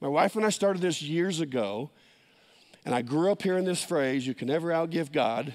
My 0.00 0.08
wife 0.08 0.36
and 0.36 0.44
I 0.44 0.50
started 0.50 0.82
this 0.82 1.02
years 1.02 1.40
ago 1.40 1.90
and 2.84 2.94
I 2.94 3.02
grew 3.02 3.30
up 3.32 3.42
hearing 3.42 3.64
this 3.64 3.82
phrase 3.82 4.26
you 4.26 4.34
can 4.34 4.48
never 4.48 4.68
outgive 4.68 5.12
God. 5.12 5.54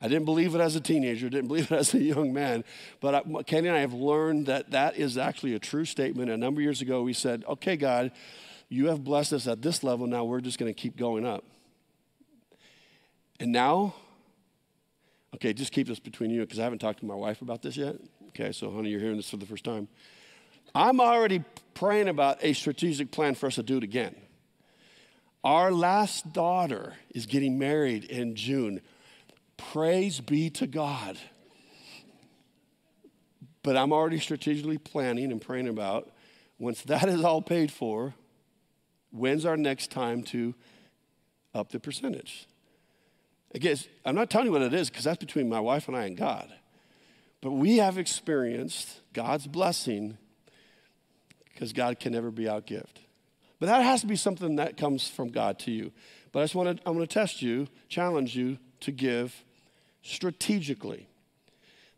I 0.00 0.08
didn't 0.08 0.24
believe 0.24 0.54
it 0.54 0.60
as 0.60 0.76
a 0.76 0.80
teenager, 0.80 1.28
didn't 1.28 1.48
believe 1.48 1.72
it 1.72 1.76
as 1.76 1.94
a 1.94 1.98
young 1.98 2.32
man. 2.32 2.62
But 3.00 3.14
I, 3.14 3.42
Kenny 3.42 3.68
and 3.68 3.76
I 3.76 3.80
have 3.80 3.94
learned 3.94 4.46
that 4.46 4.70
that 4.72 4.96
is 4.96 5.16
actually 5.16 5.54
a 5.54 5.58
true 5.58 5.84
statement. 5.84 6.30
A 6.30 6.36
number 6.36 6.60
of 6.60 6.64
years 6.64 6.80
ago, 6.82 7.02
we 7.02 7.12
said, 7.12 7.44
okay, 7.48 7.76
God, 7.76 8.12
you 8.68 8.88
have 8.88 9.02
blessed 9.02 9.32
us 9.32 9.46
at 9.46 9.62
this 9.62 9.82
level. 9.82 10.06
Now 10.06 10.24
we're 10.24 10.40
just 10.40 10.58
going 10.58 10.72
to 10.72 10.78
keep 10.78 10.96
going 10.96 11.24
up. 11.24 11.44
And 13.40 13.50
now, 13.50 13.94
okay, 15.34 15.52
just 15.52 15.72
keep 15.72 15.86
this 15.86 15.98
between 15.98 16.30
you 16.30 16.40
because 16.40 16.58
I 16.58 16.62
haven't 16.62 16.78
talked 16.78 17.00
to 17.00 17.06
my 17.06 17.14
wife 17.14 17.42
about 17.42 17.62
this 17.62 17.76
yet. 17.76 17.96
Okay, 18.28 18.52
so 18.52 18.70
honey, 18.70 18.90
you're 18.90 19.00
hearing 19.00 19.16
this 19.16 19.30
for 19.30 19.36
the 19.36 19.46
first 19.46 19.64
time. 19.64 19.88
I'm 20.74 21.00
already 21.00 21.44
praying 21.74 22.08
about 22.08 22.38
a 22.42 22.52
strategic 22.52 23.10
plan 23.10 23.34
for 23.34 23.46
us 23.46 23.56
to 23.56 23.62
do 23.62 23.76
it 23.76 23.84
again. 23.84 24.16
Our 25.42 25.70
last 25.70 26.32
daughter 26.32 26.94
is 27.10 27.26
getting 27.26 27.58
married 27.58 28.04
in 28.04 28.34
June. 28.34 28.80
Praise 29.56 30.20
be 30.20 30.50
to 30.50 30.66
God. 30.66 31.18
But 33.62 33.76
I'm 33.76 33.92
already 33.92 34.18
strategically 34.18 34.78
planning 34.78 35.30
and 35.30 35.40
praying 35.40 35.68
about 35.68 36.10
once 36.58 36.82
that 36.82 37.08
is 37.08 37.24
all 37.24 37.42
paid 37.42 37.70
for, 37.70 38.14
when's 39.10 39.44
our 39.44 39.56
next 39.56 39.90
time 39.90 40.22
to 40.24 40.54
up 41.54 41.70
the 41.70 41.80
percentage? 41.80 42.46
Again, 43.54 43.76
I'm 44.04 44.16
not 44.16 44.30
telling 44.30 44.48
you 44.48 44.52
what 44.52 44.62
it 44.62 44.74
is 44.74 44.90
because 44.90 45.04
that's 45.04 45.18
between 45.18 45.48
my 45.48 45.60
wife 45.60 45.86
and 45.86 45.96
I 45.96 46.06
and 46.06 46.16
God. 46.16 46.52
But 47.40 47.52
we 47.52 47.76
have 47.76 47.98
experienced 47.98 49.00
God's 49.12 49.46
blessing 49.46 50.18
because 51.52 51.72
God 51.72 52.00
can 52.00 52.12
never 52.12 52.30
be 52.30 52.48
outgived. 52.48 53.00
But 53.60 53.66
that 53.66 53.82
has 53.82 54.00
to 54.00 54.06
be 54.06 54.16
something 54.16 54.56
that 54.56 54.76
comes 54.76 55.08
from 55.08 55.28
God 55.28 55.58
to 55.60 55.70
you. 55.70 55.92
But 56.32 56.40
I 56.40 56.42
just 56.42 56.56
want 56.56 56.76
to, 56.76 56.82
I'm 56.88 56.94
going 56.94 57.06
to 57.06 57.12
test 57.12 57.42
you, 57.42 57.68
challenge 57.88 58.34
you 58.34 58.58
to 58.80 58.90
give 58.90 59.44
strategically. 60.02 61.06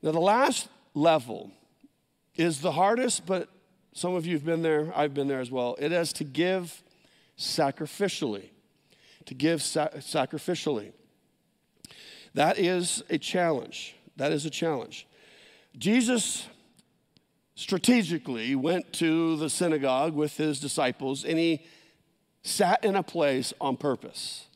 Now, 0.02 0.12
the 0.12 0.20
last 0.20 0.68
level 0.94 1.52
is 2.34 2.60
the 2.60 2.72
hardest, 2.72 3.24
but 3.24 3.48
some 3.94 4.14
of 4.14 4.26
you 4.26 4.34
have 4.34 4.44
been 4.44 4.60
there, 4.60 4.92
I've 4.94 5.14
been 5.14 5.26
there 5.26 5.40
as 5.40 5.50
well. 5.50 5.74
It 5.78 5.90
is 5.90 6.12
to 6.14 6.24
give 6.24 6.82
sacrificially. 7.38 8.50
To 9.24 9.34
give 9.34 9.62
sa- 9.62 9.88
sacrificially. 9.96 10.92
That 12.36 12.58
is 12.58 13.02
a 13.08 13.16
challenge. 13.16 13.96
That 14.16 14.30
is 14.30 14.44
a 14.44 14.50
challenge. 14.50 15.06
Jesus 15.78 16.46
strategically 17.54 18.54
went 18.54 18.92
to 18.92 19.36
the 19.36 19.48
synagogue 19.48 20.14
with 20.14 20.36
his 20.36 20.60
disciples 20.60 21.24
and 21.24 21.38
he 21.38 21.64
sat 22.42 22.84
in 22.84 22.94
a 22.94 23.02
place 23.02 23.54
on 23.58 23.78
purpose. 23.78 24.48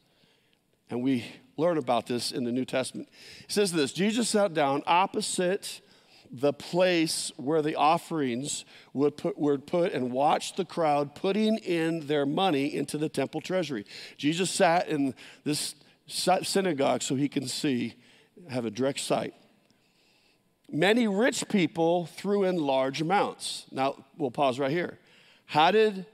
And 0.90 1.02
we 1.02 1.24
learn 1.56 1.78
about 1.78 2.06
this 2.06 2.32
in 2.32 2.44
the 2.44 2.52
New 2.52 2.66
Testament. 2.66 3.08
It 3.44 3.52
says 3.52 3.72
this 3.72 3.94
Jesus 3.94 4.28
sat 4.28 4.52
down 4.52 4.82
opposite 4.86 5.80
the 6.30 6.52
place 6.52 7.32
where 7.38 7.62
the 7.62 7.76
offerings 7.76 8.66
would 8.92 9.16
put, 9.16 9.38
were 9.38 9.56
put 9.56 9.94
and 9.94 10.12
watched 10.12 10.58
the 10.58 10.66
crowd 10.66 11.14
putting 11.14 11.56
in 11.56 12.06
their 12.06 12.26
money 12.26 12.74
into 12.74 12.98
the 12.98 13.08
temple 13.08 13.40
treasury. 13.40 13.86
Jesus 14.18 14.50
sat 14.50 14.86
in 14.88 15.14
this 15.44 15.74
synagogue 16.10 17.02
so 17.02 17.14
he 17.14 17.28
can 17.28 17.46
see, 17.46 17.94
have 18.48 18.64
a 18.64 18.70
direct 18.70 19.00
sight. 19.00 19.34
Many 20.70 21.08
rich 21.08 21.48
people 21.48 22.06
threw 22.06 22.44
in 22.44 22.56
large 22.56 23.00
amounts. 23.00 23.66
Now, 23.72 24.04
we'll 24.16 24.30
pause 24.30 24.58
right 24.58 24.70
here. 24.70 24.98
How 25.46 25.70
did 25.70 26.06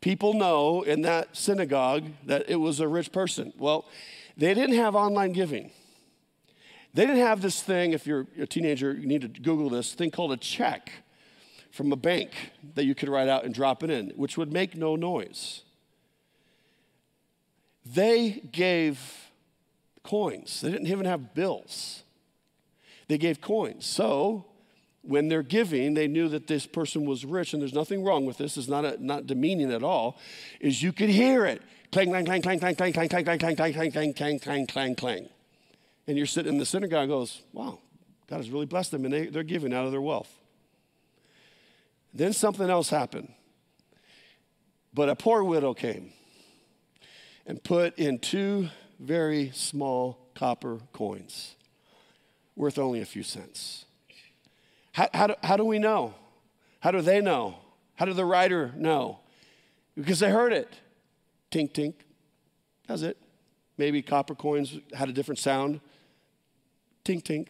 people 0.00 0.34
know 0.34 0.82
in 0.82 1.02
that 1.02 1.36
synagogue 1.36 2.04
that 2.26 2.48
it 2.48 2.56
was 2.56 2.80
a 2.80 2.86
rich 2.86 3.10
person? 3.10 3.52
Well, 3.58 3.86
they 4.36 4.54
didn't 4.54 4.76
have 4.76 4.94
online 4.94 5.32
giving. 5.32 5.72
They 6.94 7.06
didn't 7.06 7.22
have 7.22 7.40
this 7.40 7.62
thing, 7.62 7.92
if 7.92 8.06
you're 8.06 8.26
a 8.38 8.46
teenager, 8.46 8.92
you 8.92 9.06
need 9.06 9.22
to 9.22 9.28
Google 9.28 9.70
this 9.70 9.94
thing 9.94 10.10
called 10.10 10.32
a 10.32 10.36
check 10.36 10.90
from 11.70 11.92
a 11.92 11.96
bank 11.96 12.30
that 12.74 12.84
you 12.84 12.94
could 12.94 13.08
write 13.08 13.28
out 13.28 13.44
and 13.44 13.54
drop 13.54 13.82
it 13.82 13.90
in, 13.90 14.10
which 14.10 14.36
would 14.36 14.52
make 14.52 14.76
no 14.76 14.96
noise. 14.96 15.62
They 17.92 18.42
gave 18.52 19.00
coins, 20.02 20.60
they 20.60 20.70
didn't 20.70 20.86
even 20.86 21.06
have 21.06 21.34
bills. 21.34 22.02
They 23.08 23.18
gave 23.18 23.40
coins. 23.40 23.86
So 23.86 24.46
when 25.02 25.26
they're 25.26 25.42
giving, 25.42 25.94
they 25.94 26.06
knew 26.06 26.28
that 26.28 26.46
this 26.46 26.64
person 26.66 27.04
was 27.04 27.24
rich, 27.24 27.52
and 27.52 27.60
there's 27.60 27.74
nothing 27.74 28.04
wrong 28.04 28.24
with 28.24 28.38
this. 28.38 28.56
It's 28.56 28.68
not, 28.68 28.84
a, 28.84 29.04
not 29.04 29.26
demeaning 29.26 29.72
at 29.72 29.82
all. 29.82 30.18
Is 30.60 30.80
you 30.80 30.92
could 30.92 31.08
hear 31.08 31.44
it 31.44 31.60
clang, 31.90 32.10
clang, 32.10 32.24
clang, 32.24 32.42
clang, 32.42 32.60
clang, 32.60 32.76
clang, 32.76 32.92
clang, 32.92 33.08
clang, 33.08 33.24
clang, 33.24 33.38
clang, 33.38 33.56
clang, 33.56 33.72
clang, 33.72 33.90
clang, 33.90 34.14
clang, 34.14 34.38
clang, 34.38 34.66
clang, 34.68 34.94
clang. 34.94 35.28
And 36.06 36.16
you're 36.16 36.26
sitting 36.26 36.52
in 36.52 36.58
the 36.58 36.66
synagogue 36.66 37.08
goes, 37.08 37.42
wow, 37.52 37.80
God 38.28 38.36
has 38.36 38.50
really 38.50 38.66
blessed 38.66 38.92
them, 38.92 39.04
and 39.04 39.12
they, 39.12 39.26
they're 39.26 39.42
giving 39.42 39.74
out 39.74 39.86
of 39.86 39.90
their 39.90 40.00
wealth. 40.00 40.30
Then 42.14 42.32
something 42.32 42.70
else 42.70 42.90
happened. 42.90 43.32
But 44.94 45.08
a 45.08 45.16
poor 45.16 45.42
widow 45.42 45.74
came 45.74 46.12
and 47.46 47.62
put 47.62 47.98
in 47.98 48.18
two 48.18 48.68
very 48.98 49.50
small 49.54 50.18
copper 50.34 50.78
coins 50.92 51.56
worth 52.56 52.78
only 52.78 53.00
a 53.00 53.06
few 53.06 53.22
cents. 53.22 53.86
How, 54.92 55.08
how, 55.14 55.26
do, 55.28 55.34
how 55.42 55.56
do 55.56 55.64
we 55.64 55.78
know? 55.78 56.14
How 56.80 56.90
do 56.90 57.00
they 57.00 57.20
know? 57.20 57.56
How 57.94 58.04
did 58.04 58.16
the 58.16 58.24
writer 58.24 58.72
know? 58.76 59.20
Because 59.94 60.20
they 60.20 60.30
heard 60.30 60.52
it. 60.52 60.72
Tink, 61.50 61.72
tink. 61.72 61.94
That's 62.86 63.02
it. 63.02 63.16
Maybe 63.76 64.02
copper 64.02 64.34
coins 64.34 64.78
had 64.94 65.08
a 65.08 65.12
different 65.12 65.38
sound. 65.38 65.80
Tink, 67.04 67.22
tink. 67.22 67.48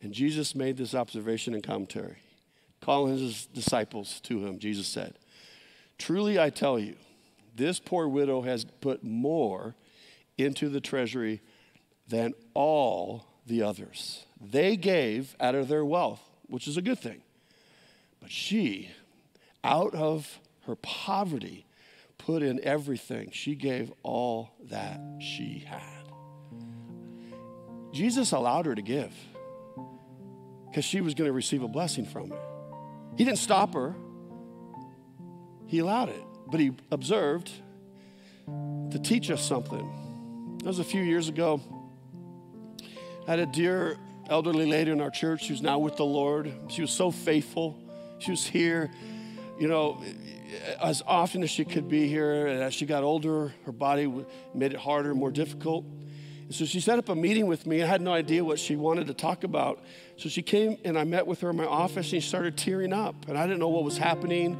And 0.00 0.12
Jesus 0.12 0.54
made 0.54 0.76
this 0.76 0.94
observation 0.94 1.54
and 1.54 1.62
commentary. 1.62 2.18
Calling 2.80 3.16
his 3.16 3.46
disciples 3.46 4.20
to 4.22 4.44
him, 4.44 4.58
Jesus 4.58 4.88
said, 4.88 5.14
Truly 5.98 6.38
I 6.38 6.50
tell 6.50 6.78
you, 6.78 6.96
this 7.54 7.78
poor 7.78 8.08
widow 8.08 8.42
has 8.42 8.64
put 8.80 9.04
more 9.04 9.74
into 10.38 10.68
the 10.68 10.80
treasury 10.80 11.40
than 12.08 12.34
all 12.54 13.26
the 13.46 13.62
others. 13.62 14.26
They 14.40 14.76
gave 14.76 15.36
out 15.40 15.54
of 15.54 15.68
their 15.68 15.84
wealth, 15.84 16.20
which 16.46 16.66
is 16.66 16.76
a 16.76 16.82
good 16.82 16.98
thing. 16.98 17.22
But 18.20 18.30
she, 18.30 18.90
out 19.64 19.94
of 19.94 20.38
her 20.66 20.76
poverty, 20.76 21.66
put 22.18 22.42
in 22.42 22.60
everything. 22.62 23.30
She 23.32 23.54
gave 23.54 23.92
all 24.02 24.50
that 24.70 25.00
she 25.20 25.64
had. 25.66 25.82
Jesus 27.92 28.32
allowed 28.32 28.66
her 28.66 28.74
to 28.74 28.82
give 28.82 29.12
because 30.68 30.84
she 30.84 31.00
was 31.00 31.14
going 31.14 31.28
to 31.28 31.32
receive 31.32 31.62
a 31.62 31.68
blessing 31.68 32.06
from 32.06 32.32
it. 32.32 32.38
He 33.16 33.24
didn't 33.24 33.38
stop 33.38 33.74
her, 33.74 33.94
he 35.66 35.80
allowed 35.80 36.08
it, 36.08 36.24
but 36.52 36.60
he 36.60 36.70
observed 36.90 37.50
to 38.46 39.00
teach 39.02 39.30
us 39.30 39.42
something. 39.42 40.58
That 40.58 40.66
was 40.66 40.78
a 40.78 40.84
few 40.84 41.02
years 41.02 41.28
ago. 41.28 41.60
I 43.26 43.30
had 43.30 43.38
a 43.40 43.46
dear 43.46 43.96
elderly 44.28 44.66
lady 44.66 44.90
in 44.90 45.00
our 45.00 45.10
church 45.10 45.48
who's 45.48 45.62
now 45.62 45.78
with 45.78 45.96
the 45.96 46.04
Lord. 46.04 46.52
She 46.68 46.82
was 46.82 46.90
so 46.90 47.10
faithful. 47.10 47.78
She 48.18 48.30
was 48.30 48.46
here, 48.46 48.90
you 49.58 49.66
know, 49.66 50.02
as 50.80 51.02
often 51.06 51.42
as 51.42 51.50
she 51.50 51.64
could 51.64 51.88
be 51.88 52.06
here. 52.06 52.46
And 52.46 52.62
as 52.62 52.74
she 52.74 52.84
got 52.84 53.02
older, 53.02 53.54
her 53.64 53.72
body 53.72 54.12
made 54.54 54.74
it 54.74 54.78
harder, 54.78 55.14
more 55.14 55.30
difficult. 55.30 55.86
And 55.86 56.54
so 56.54 56.66
she 56.66 56.80
set 56.80 56.98
up 56.98 57.08
a 57.08 57.14
meeting 57.14 57.46
with 57.46 57.66
me. 57.66 57.82
I 57.82 57.86
had 57.86 58.02
no 58.02 58.12
idea 58.12 58.44
what 58.44 58.58
she 58.58 58.76
wanted 58.76 59.06
to 59.06 59.14
talk 59.14 59.42
about. 59.42 59.82
So 60.18 60.28
she 60.28 60.42
came 60.42 60.76
and 60.84 60.98
I 60.98 61.04
met 61.04 61.26
with 61.26 61.40
her 61.40 61.48
in 61.48 61.56
my 61.56 61.64
office 61.64 62.12
and 62.12 62.22
she 62.22 62.28
started 62.28 62.58
tearing 62.58 62.92
up. 62.92 63.26
And 63.26 63.38
I 63.38 63.46
didn't 63.46 63.60
know 63.60 63.68
what 63.68 63.84
was 63.84 63.96
happening. 63.96 64.58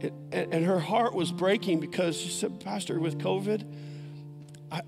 And, 0.00 0.52
and 0.52 0.64
her 0.64 0.80
heart 0.80 1.14
was 1.14 1.32
breaking 1.32 1.80
because 1.80 2.16
she 2.16 2.28
said, 2.28 2.60
Pastor, 2.60 2.98
with 3.00 3.18
COVID, 3.18 3.64
I, 4.70 4.82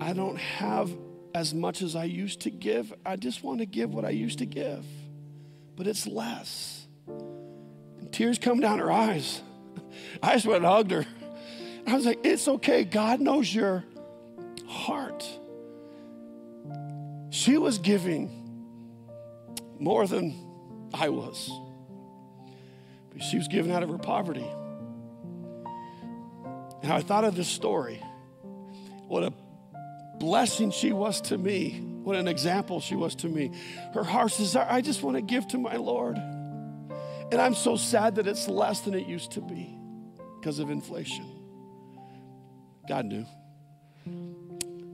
I 0.00 0.12
don't 0.12 0.38
have 0.38 0.90
as 1.34 1.54
much 1.54 1.82
as 1.82 1.96
I 1.96 2.04
used 2.04 2.40
to 2.42 2.50
give. 2.50 2.92
I 3.04 3.16
just 3.16 3.42
want 3.42 3.60
to 3.60 3.66
give 3.66 3.92
what 3.92 4.04
I 4.04 4.10
used 4.10 4.38
to 4.38 4.46
give, 4.46 4.84
but 5.76 5.86
it's 5.86 6.06
less. 6.06 6.86
And 7.06 8.12
tears 8.12 8.38
come 8.38 8.60
down 8.60 8.78
her 8.78 8.90
eyes. 8.90 9.42
I 10.22 10.34
just 10.34 10.46
went 10.46 10.58
and 10.58 10.66
hugged 10.66 10.90
her. 10.90 11.06
I 11.86 11.94
was 11.94 12.04
like, 12.04 12.20
it's 12.24 12.46
okay. 12.48 12.84
God 12.84 13.20
knows 13.20 13.52
your 13.52 13.84
heart. 14.66 15.24
She 17.30 17.56
was 17.56 17.78
giving 17.78 18.34
more 19.78 20.06
than 20.06 20.34
I 20.92 21.08
was. 21.08 21.50
She 23.18 23.36
was 23.36 23.48
given 23.48 23.72
out 23.72 23.82
of 23.82 23.88
her 23.88 23.98
poverty. 23.98 24.46
And 26.82 26.92
I 26.92 27.00
thought 27.00 27.24
of 27.24 27.34
this 27.34 27.48
story. 27.48 28.02
What 29.08 29.24
a 29.24 29.32
blessing 30.18 30.70
she 30.70 30.92
was 30.92 31.20
to 31.22 31.38
me. 31.38 31.80
What 32.02 32.16
an 32.16 32.28
example 32.28 32.80
she 32.80 32.94
was 32.94 33.14
to 33.16 33.28
me. 33.28 33.52
Her 33.92 34.04
heart's 34.04 34.38
desire, 34.38 34.66
I 34.68 34.80
just 34.80 35.02
want 35.02 35.16
to 35.16 35.22
give 35.22 35.46
to 35.48 35.58
my 35.58 35.76
Lord. 35.76 36.16
And 36.16 37.34
I'm 37.34 37.54
so 37.54 37.76
sad 37.76 38.14
that 38.14 38.26
it's 38.26 38.48
less 38.48 38.80
than 38.80 38.94
it 38.94 39.06
used 39.06 39.32
to 39.32 39.40
be 39.40 39.76
because 40.38 40.58
of 40.58 40.70
inflation. 40.70 41.26
God 42.88 43.04
knew. 43.04 43.26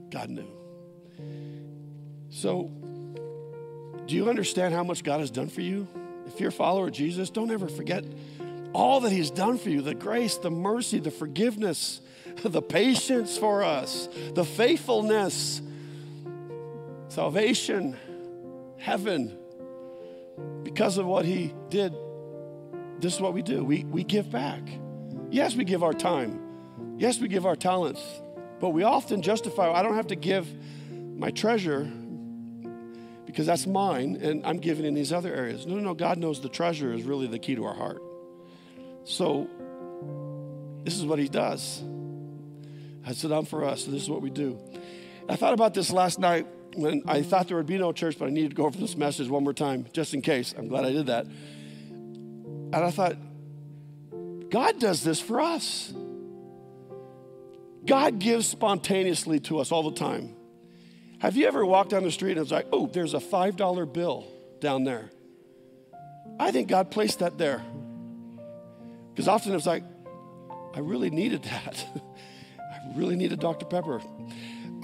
God 0.09 0.29
knew. 0.29 0.47
So, 2.29 2.69
do 4.05 4.15
you 4.15 4.29
understand 4.29 4.73
how 4.73 4.83
much 4.83 5.03
God 5.03 5.21
has 5.21 5.31
done 5.31 5.47
for 5.47 5.61
you? 5.61 5.87
If 6.25 6.39
you're 6.39 6.49
a 6.49 6.51
follower 6.53 6.87
of 6.87 6.93
Jesus, 6.93 7.29
don't 7.29 7.51
ever 7.51 7.67
forget 7.67 8.03
all 8.73 8.99
that 9.01 9.11
He's 9.11 9.31
done 9.31 9.57
for 9.57 9.69
you 9.69 9.81
the 9.81 9.95
grace, 9.95 10.37
the 10.37 10.51
mercy, 10.51 10.99
the 10.99 11.11
forgiveness, 11.11 12.01
the 12.43 12.61
patience 12.61 13.37
for 13.37 13.63
us, 13.63 14.09
the 14.33 14.45
faithfulness, 14.45 15.61
salvation, 17.07 17.97
heaven. 18.77 19.37
Because 20.63 20.97
of 20.97 21.05
what 21.05 21.25
He 21.25 21.53
did, 21.69 21.93
this 22.99 23.15
is 23.15 23.21
what 23.21 23.33
we 23.33 23.41
do 23.41 23.63
we, 23.63 23.83
we 23.85 24.03
give 24.03 24.29
back. 24.29 24.61
Yes, 25.29 25.55
we 25.55 25.63
give 25.63 25.83
our 25.83 25.93
time. 25.93 26.39
Yes, 26.97 27.19
we 27.19 27.27
give 27.27 27.45
our 27.45 27.55
talents. 27.55 28.01
But 28.59 28.69
we 28.69 28.83
often 28.83 29.21
justify, 29.21 29.71
I 29.71 29.83
don't 29.83 29.95
have 29.95 30.07
to 30.07 30.15
give 30.15 30.47
my 31.17 31.31
treasure 31.31 31.91
because 33.35 33.47
that's 33.47 33.67
mine 33.67 34.17
and 34.21 34.45
I'm 34.45 34.59
giving 34.59 34.85
in 34.85 34.93
these 34.93 35.11
other 35.11 35.35
areas. 35.35 35.65
No, 35.65 35.75
no, 35.75 35.81
no. 35.81 35.93
God 35.93 36.17
knows 36.17 36.39
the 36.39 36.47
treasure 36.47 36.93
is 36.93 37.03
really 37.03 37.27
the 37.27 37.37
key 37.37 37.55
to 37.55 37.65
our 37.65 37.73
heart. 37.73 38.01
So 39.03 39.49
this 40.85 40.95
is 40.95 41.03
what 41.03 41.19
He 41.19 41.27
does. 41.27 41.83
I 43.05 43.11
said, 43.11 43.33
I'm 43.33 43.43
for 43.43 43.65
us. 43.65 43.83
this 43.83 44.03
is 44.03 44.09
what 44.09 44.21
we 44.21 44.29
do. 44.29 44.57
I 45.27 45.35
thought 45.35 45.53
about 45.53 45.73
this 45.73 45.91
last 45.91 46.17
night 46.17 46.47
when 46.75 47.03
I 47.07 47.23
thought 47.23 47.49
there 47.49 47.57
would 47.57 47.65
be 47.65 47.77
no 47.77 47.91
church, 47.91 48.17
but 48.17 48.27
I 48.27 48.31
needed 48.31 48.51
to 48.51 48.55
go 48.55 48.67
over 48.67 48.79
this 48.79 48.95
message 48.95 49.27
one 49.27 49.43
more 49.43 49.51
time 49.51 49.85
just 49.91 50.13
in 50.13 50.21
case. 50.21 50.55
I'm 50.57 50.69
glad 50.69 50.85
I 50.85 50.93
did 50.93 51.07
that. 51.07 51.25
And 51.25 52.73
I 52.73 52.89
thought, 52.89 53.17
God 54.49 54.79
does 54.79 55.03
this 55.03 55.19
for 55.19 55.41
us. 55.41 55.93
God 57.85 58.17
gives 58.19 58.47
spontaneously 58.47 59.41
to 59.41 59.59
us 59.59 59.73
all 59.73 59.83
the 59.83 59.97
time. 59.99 60.37
Have 61.25 61.35
you 61.35 61.47
ever 61.47 61.65
walked 61.65 61.89
down 61.89 62.03
the 62.03 62.11
street 62.11 62.33
and 62.33 62.41
it's 62.41 62.51
like, 62.51 62.67
oh, 62.71 62.85
there's 62.85 63.15
a 63.15 63.19
$5 63.19 63.91
bill 63.91 64.27
down 64.59 64.83
there? 64.83 65.09
I 66.39 66.51
think 66.51 66.67
God 66.67 66.91
placed 66.91 67.17
that 67.17 67.39
there. 67.39 67.65
Because 69.09 69.27
often 69.27 69.55
it's 69.55 69.65
like, 69.65 69.81
I 70.75 70.81
really 70.81 71.09
needed 71.09 71.41
that. 71.45 71.83
I 72.59 72.95
really 72.95 73.15
needed 73.15 73.39
Dr. 73.39 73.65
Pepper. 73.65 74.03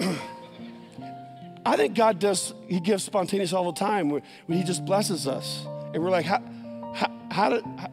I 1.64 1.76
think 1.76 1.94
God 1.94 2.18
does, 2.18 2.52
He 2.66 2.80
gives 2.80 3.04
spontaneous 3.04 3.52
all 3.52 3.70
the 3.70 3.78
time 3.78 4.08
when, 4.10 4.22
He 4.48 4.64
just 4.64 4.84
blesses 4.84 5.28
us. 5.28 5.64
And 5.94 6.02
we're 6.02 6.10
like, 6.10 6.26
how, 6.26 6.42
how, 6.92 7.20
how 7.30 7.50
did, 7.50 7.64
how, 7.78 7.92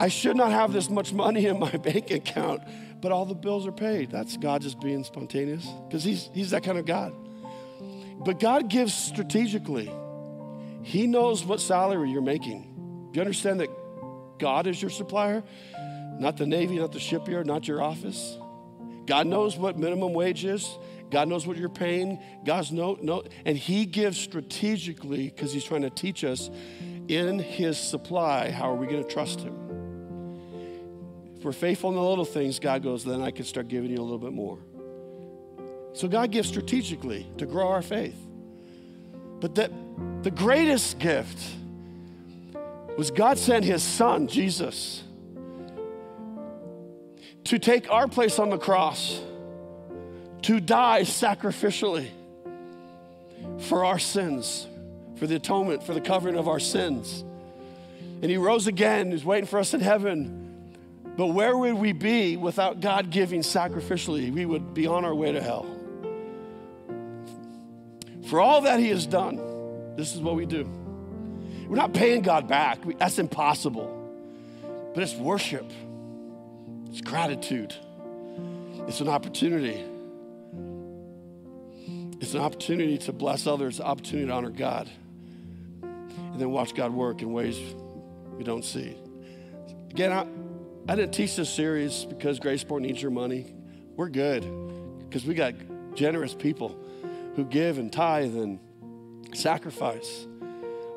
I 0.00 0.08
should 0.08 0.34
not 0.34 0.50
have 0.50 0.72
this 0.72 0.90
much 0.90 1.12
money 1.12 1.46
in 1.46 1.60
my 1.60 1.70
bank 1.76 2.10
account, 2.10 2.62
but 3.00 3.12
all 3.12 3.26
the 3.26 3.36
bills 3.36 3.64
are 3.64 3.72
paid. 3.72 4.10
That's 4.10 4.36
God 4.38 4.60
just 4.60 4.80
being 4.80 5.04
spontaneous 5.04 5.68
because 5.86 6.02
he's, 6.02 6.30
he's 6.34 6.50
that 6.50 6.64
kind 6.64 6.76
of 6.76 6.84
God. 6.84 7.14
But 8.24 8.38
God 8.38 8.68
gives 8.68 8.92
strategically. 8.92 9.90
He 10.82 11.06
knows 11.06 11.44
what 11.44 11.60
salary 11.60 12.10
you're 12.10 12.22
making. 12.22 13.08
Do 13.12 13.18
you 13.18 13.22
understand 13.22 13.60
that 13.60 13.68
God 14.38 14.66
is 14.66 14.80
your 14.80 14.90
supplier? 14.90 15.42
Not 16.18 16.36
the 16.36 16.46
Navy, 16.46 16.78
not 16.78 16.92
the 16.92 17.00
shipyard, 17.00 17.46
not 17.46 17.66
your 17.66 17.82
office. 17.82 18.38
God 19.06 19.26
knows 19.26 19.56
what 19.56 19.78
minimum 19.78 20.12
wage 20.12 20.44
is. 20.44 20.78
God 21.10 21.28
knows 21.28 21.46
what 21.46 21.56
you're 21.56 21.68
paying. 21.68 22.20
God's 22.44 22.70
no, 22.70 22.96
no, 23.00 23.24
and 23.44 23.56
He 23.56 23.84
gives 23.86 24.18
strategically 24.18 25.24
because 25.24 25.52
He's 25.52 25.64
trying 25.64 25.82
to 25.82 25.90
teach 25.90 26.22
us 26.22 26.50
in 27.08 27.38
His 27.38 27.78
supply. 27.78 28.50
How 28.50 28.70
are 28.70 28.76
we 28.76 28.86
going 28.86 29.02
to 29.02 29.10
trust 29.10 29.40
Him? 29.40 29.56
If 31.36 31.44
we're 31.44 31.52
faithful 31.52 31.90
in 31.90 31.96
the 31.96 32.02
little 32.02 32.26
things, 32.26 32.58
God 32.58 32.82
goes, 32.82 33.02
then 33.02 33.22
I 33.22 33.30
can 33.30 33.46
start 33.46 33.68
giving 33.68 33.90
you 33.90 33.96
a 33.96 34.02
little 34.02 34.18
bit 34.18 34.32
more. 34.32 34.58
So 35.92 36.08
God 36.08 36.30
gives 36.30 36.48
strategically 36.48 37.26
to 37.38 37.46
grow 37.46 37.68
our 37.68 37.82
faith. 37.82 38.16
But 39.40 39.54
that 39.56 39.70
the 40.22 40.30
greatest 40.30 40.98
gift 40.98 41.38
was 42.96 43.10
God 43.10 43.38
sent 43.38 43.64
His 43.64 43.82
Son, 43.82 44.28
Jesus, 44.28 45.02
to 47.44 47.58
take 47.58 47.90
our 47.90 48.06
place 48.06 48.38
on 48.38 48.50
the 48.50 48.58
cross 48.58 49.20
to 50.42 50.60
die 50.60 51.02
sacrificially 51.02 52.08
for 53.58 53.84
our 53.84 53.98
sins, 53.98 54.66
for 55.16 55.26
the 55.26 55.36
atonement, 55.36 55.82
for 55.82 55.94
the 55.94 56.00
covering 56.00 56.36
of 56.36 56.48
our 56.48 56.60
sins. 56.60 57.24
And 58.22 58.30
he 58.30 58.36
rose 58.36 58.66
again, 58.66 59.10
he's 59.10 59.24
waiting 59.24 59.46
for 59.46 59.58
us 59.58 59.72
in 59.72 59.80
heaven. 59.80 60.68
But 61.16 61.28
where 61.28 61.56
would 61.56 61.74
we 61.74 61.92
be 61.92 62.36
without 62.36 62.80
God 62.80 63.10
giving 63.10 63.40
sacrificially? 63.40 64.32
We 64.32 64.44
would 64.46 64.74
be 64.74 64.86
on 64.86 65.04
our 65.04 65.14
way 65.14 65.32
to 65.32 65.42
hell. 65.42 65.66
For 68.30 68.40
all 68.40 68.62
that 68.62 68.80
he 68.80 68.88
has 68.88 69.06
done, 69.06 69.36
this 69.96 70.14
is 70.14 70.20
what 70.20 70.36
we 70.36 70.46
do. 70.46 70.64
We're 71.68 71.76
not 71.76 71.92
paying 71.92 72.22
God 72.22 72.48
back, 72.48 72.78
that's 72.98 73.18
impossible. 73.18 73.96
But 74.94 75.02
it's 75.02 75.14
worship, 75.14 75.70
it's 76.88 77.00
gratitude, 77.00 77.74
it's 78.88 79.00
an 79.00 79.08
opportunity 79.08 79.84
it's 82.20 82.34
an 82.34 82.40
opportunity 82.40 82.98
to 82.98 83.12
bless 83.12 83.46
others, 83.46 83.80
opportunity 83.80 84.28
to 84.28 84.32
honor 84.32 84.50
God, 84.50 84.90
and 85.82 86.38
then 86.38 86.50
watch 86.50 86.74
God 86.74 86.92
work 86.92 87.22
in 87.22 87.32
ways 87.32 87.58
we 88.36 88.44
don't 88.44 88.64
see. 88.64 88.94
Again, 89.90 90.12
I, 90.12 90.26
I 90.86 90.96
didn't 90.96 91.12
teach 91.12 91.34
this 91.34 91.48
series 91.48 92.04
because 92.04 92.38
Gracepoint 92.38 92.82
needs 92.82 93.00
your 93.00 93.10
money. 93.10 93.54
We're 93.96 94.10
good 94.10 94.42
because 95.08 95.24
we 95.24 95.34
got 95.34 95.54
generous 95.94 96.34
people 96.34 96.78
who 97.36 97.44
give 97.44 97.78
and 97.78 97.92
tithe 97.92 98.36
and 98.36 98.58
sacrifice. 99.34 100.26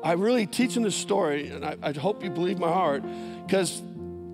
I'm 0.02 0.20
really 0.20 0.46
teaching 0.46 0.82
this 0.82 0.94
story, 0.96 1.48
and 1.48 1.64
I, 1.64 1.76
I 1.82 1.92
hope 1.92 2.22
you 2.22 2.30
believe 2.30 2.58
my 2.58 2.70
heart 2.70 3.02
because 3.46 3.82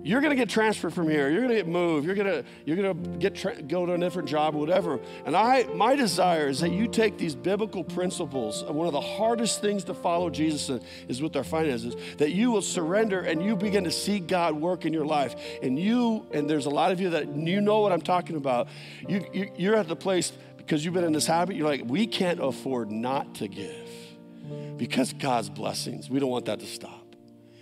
you're 0.03 0.21
going 0.21 0.31
to 0.31 0.35
get 0.35 0.49
transferred 0.49 0.93
from 0.93 1.09
here. 1.09 1.29
You're 1.29 1.41
going 1.41 1.49
to 1.49 1.55
get 1.55 1.67
moved. 1.67 2.05
You're 2.05 2.15
going 2.15 2.27
to 2.27 2.43
you're 2.65 2.75
going 2.75 3.03
to 3.03 3.17
get 3.19 3.35
tra- 3.35 3.61
go 3.61 3.85
to 3.85 3.93
a 3.93 3.97
different 3.97 4.27
job 4.27 4.55
whatever. 4.55 4.99
And 5.25 5.35
I 5.35 5.63
my 5.75 5.95
desire 5.95 6.47
is 6.47 6.59
that 6.61 6.71
you 6.71 6.87
take 6.87 7.17
these 7.17 7.35
biblical 7.35 7.83
principles. 7.83 8.63
One 8.63 8.87
of 8.87 8.93
the 8.93 9.01
hardest 9.01 9.61
things 9.61 9.83
to 9.85 9.93
follow 9.93 10.29
Jesus 10.29 10.69
in, 10.69 10.81
is 11.07 11.21
with 11.21 11.35
our 11.35 11.43
finances. 11.43 11.95
That 12.17 12.31
you 12.31 12.51
will 12.51 12.61
surrender 12.61 13.21
and 13.21 13.43
you 13.43 13.55
begin 13.55 13.83
to 13.83 13.91
see 13.91 14.19
God 14.19 14.55
work 14.55 14.85
in 14.85 14.93
your 14.93 15.05
life. 15.05 15.35
And 15.61 15.77
you 15.77 16.25
and 16.31 16.49
there's 16.49 16.65
a 16.65 16.71
lot 16.71 16.91
of 16.91 16.99
you 16.99 17.11
that 17.11 17.35
you 17.35 17.61
know 17.61 17.81
what 17.81 17.91
I'm 17.91 18.01
talking 18.01 18.37
about. 18.37 18.69
You, 19.07 19.23
you 19.31 19.51
you're 19.55 19.75
at 19.75 19.87
the 19.87 19.95
place 19.95 20.33
because 20.65 20.85
you've 20.85 20.93
been 20.93 21.03
in 21.03 21.13
this 21.13 21.27
habit. 21.27 21.55
You're 21.55 21.67
like 21.67 21.83
we 21.85 22.07
can't 22.07 22.39
afford 22.39 22.91
not 22.91 23.35
to 23.35 23.47
give 23.47 23.89
because 24.77 25.13
God's 25.13 25.49
blessings. 25.49 26.09
We 26.09 26.19
don't 26.19 26.29
want 26.29 26.45
that 26.45 26.59
to 26.59 26.65
stop. 26.65 27.15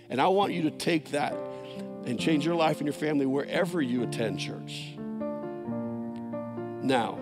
And 0.08 0.20
I 0.20 0.28
want 0.28 0.52
you 0.52 0.62
to 0.62 0.70
take 0.70 1.10
that 1.10 1.34
and 2.06 2.18
change 2.18 2.44
your 2.44 2.54
life 2.54 2.78
and 2.78 2.86
your 2.86 2.94
family 2.94 3.26
wherever 3.26 3.80
you 3.80 4.02
attend 4.02 4.40
church. 4.40 4.94
Now, 6.82 7.18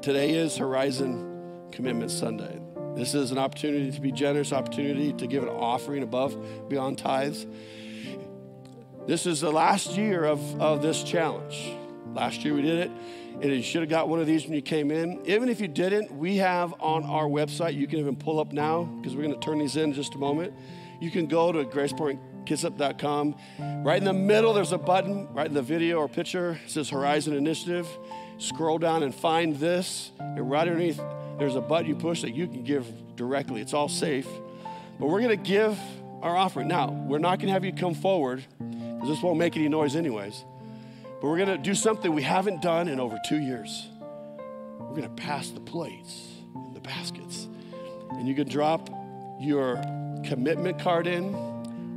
today 0.00 0.34
is 0.34 0.56
Horizon 0.56 1.68
Commitment 1.72 2.10
Sunday. 2.10 2.60
This 2.94 3.14
is 3.14 3.30
an 3.30 3.38
opportunity 3.38 3.90
to 3.90 4.00
be 4.00 4.12
generous, 4.12 4.52
opportunity 4.52 5.12
to 5.14 5.26
give 5.26 5.42
an 5.42 5.48
offering 5.48 6.02
above, 6.02 6.68
beyond 6.68 6.98
tithes. 6.98 7.46
This 9.06 9.26
is 9.26 9.40
the 9.40 9.50
last 9.50 9.96
year 9.96 10.24
of, 10.24 10.60
of 10.60 10.80
this 10.80 11.02
challenge. 11.02 11.72
Last 12.14 12.44
year 12.44 12.54
we 12.54 12.62
did 12.62 12.78
it, 12.78 12.90
and 13.40 13.44
you 13.44 13.62
should 13.62 13.82
have 13.82 13.90
got 13.90 14.08
one 14.08 14.20
of 14.20 14.26
these 14.26 14.44
when 14.44 14.54
you 14.54 14.62
came 14.62 14.90
in. 14.90 15.20
Even 15.26 15.48
if 15.48 15.60
you 15.60 15.68
didn't, 15.68 16.12
we 16.12 16.36
have 16.36 16.74
on 16.80 17.04
our 17.04 17.24
website, 17.24 17.74
you 17.74 17.86
can 17.86 17.98
even 17.98 18.16
pull 18.16 18.38
up 18.38 18.52
now 18.52 18.84
because 18.84 19.16
we're 19.16 19.22
going 19.22 19.34
to 19.34 19.40
turn 19.40 19.58
these 19.58 19.76
in, 19.76 19.84
in 19.84 19.92
just 19.92 20.14
a 20.14 20.18
moment. 20.18 20.52
You 21.00 21.10
can 21.10 21.26
go 21.26 21.50
to 21.50 21.64
gracepointkitsap.com. 21.64 23.34
Right 23.84 23.98
in 23.98 24.04
the 24.04 24.12
middle, 24.12 24.52
there's 24.52 24.72
a 24.72 24.78
button, 24.78 25.26
right 25.32 25.46
in 25.46 25.54
the 25.54 25.62
video 25.62 25.98
or 25.98 26.08
picture, 26.08 26.60
it 26.64 26.70
says 26.70 26.88
Horizon 26.90 27.34
Initiative. 27.34 27.88
Scroll 28.38 28.78
down 28.78 29.02
and 29.02 29.14
find 29.14 29.56
this. 29.56 30.12
And 30.18 30.50
right 30.50 30.66
underneath, 30.66 31.00
there's 31.38 31.56
a 31.56 31.60
button 31.60 31.88
you 31.88 31.96
push 31.96 32.22
that 32.22 32.34
you 32.34 32.46
can 32.46 32.62
give 32.62 32.86
directly. 33.16 33.60
It's 33.60 33.74
all 33.74 33.88
safe. 33.88 34.28
But 34.98 35.06
we're 35.06 35.20
going 35.20 35.36
to 35.36 35.48
give 35.48 35.78
our 36.22 36.36
offering. 36.36 36.68
Now, 36.68 36.90
we're 36.90 37.18
not 37.18 37.38
going 37.38 37.48
to 37.48 37.52
have 37.52 37.64
you 37.64 37.72
come 37.72 37.94
forward 37.94 38.44
because 38.58 39.08
this 39.08 39.22
won't 39.22 39.38
make 39.38 39.56
any 39.56 39.68
noise, 39.68 39.96
anyways. 39.96 40.44
But 41.22 41.28
we're 41.28 41.36
going 41.36 41.56
to 41.56 41.58
do 41.58 41.72
something 41.72 42.12
we 42.12 42.24
haven't 42.24 42.62
done 42.62 42.88
in 42.88 42.98
over 42.98 43.16
two 43.24 43.38
years. 43.38 43.88
We're 44.80 44.88
going 44.88 45.02
to 45.02 45.22
pass 45.22 45.50
the 45.50 45.60
plates 45.60 46.26
in 46.52 46.74
the 46.74 46.80
baskets. 46.80 47.46
And 48.10 48.26
you 48.26 48.34
can 48.34 48.48
drop 48.48 48.90
your 49.40 49.76
commitment 50.24 50.80
card 50.80 51.06
in 51.06 51.32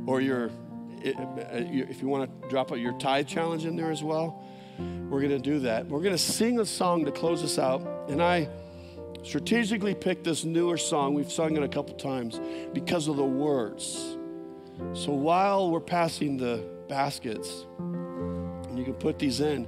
or 0.06 0.20
your, 0.20 0.46
uh, 0.46 1.10
if 1.52 2.00
you 2.00 2.06
want 2.06 2.40
to 2.40 2.48
drop 2.48 2.70
your 2.76 2.96
tithe 2.98 3.26
challenge 3.26 3.64
in 3.64 3.74
there 3.74 3.90
as 3.90 4.00
well, 4.00 4.44
we're 4.78 5.20
going 5.20 5.30
to 5.30 5.40
do 5.40 5.58
that. 5.60 5.86
We're 5.86 6.02
going 6.02 6.14
to 6.14 6.22
sing 6.22 6.60
a 6.60 6.64
song 6.64 7.04
to 7.04 7.10
close 7.10 7.42
us 7.42 7.58
out. 7.58 7.82
And 8.08 8.22
I 8.22 8.48
strategically 9.24 9.96
picked 9.96 10.22
this 10.22 10.44
newer 10.44 10.76
song. 10.76 11.14
We've 11.14 11.32
sung 11.32 11.56
it 11.56 11.64
a 11.64 11.68
couple 11.68 11.96
times 11.96 12.40
because 12.72 13.08
of 13.08 13.16
the 13.16 13.24
words. 13.24 14.16
So 14.92 15.10
while 15.10 15.68
we're 15.72 15.80
passing 15.80 16.36
the 16.36 16.64
baskets, 16.88 17.66
and 18.76 18.86
you 18.86 18.92
can 18.92 19.00
put 19.00 19.18
these 19.18 19.40
in, 19.40 19.66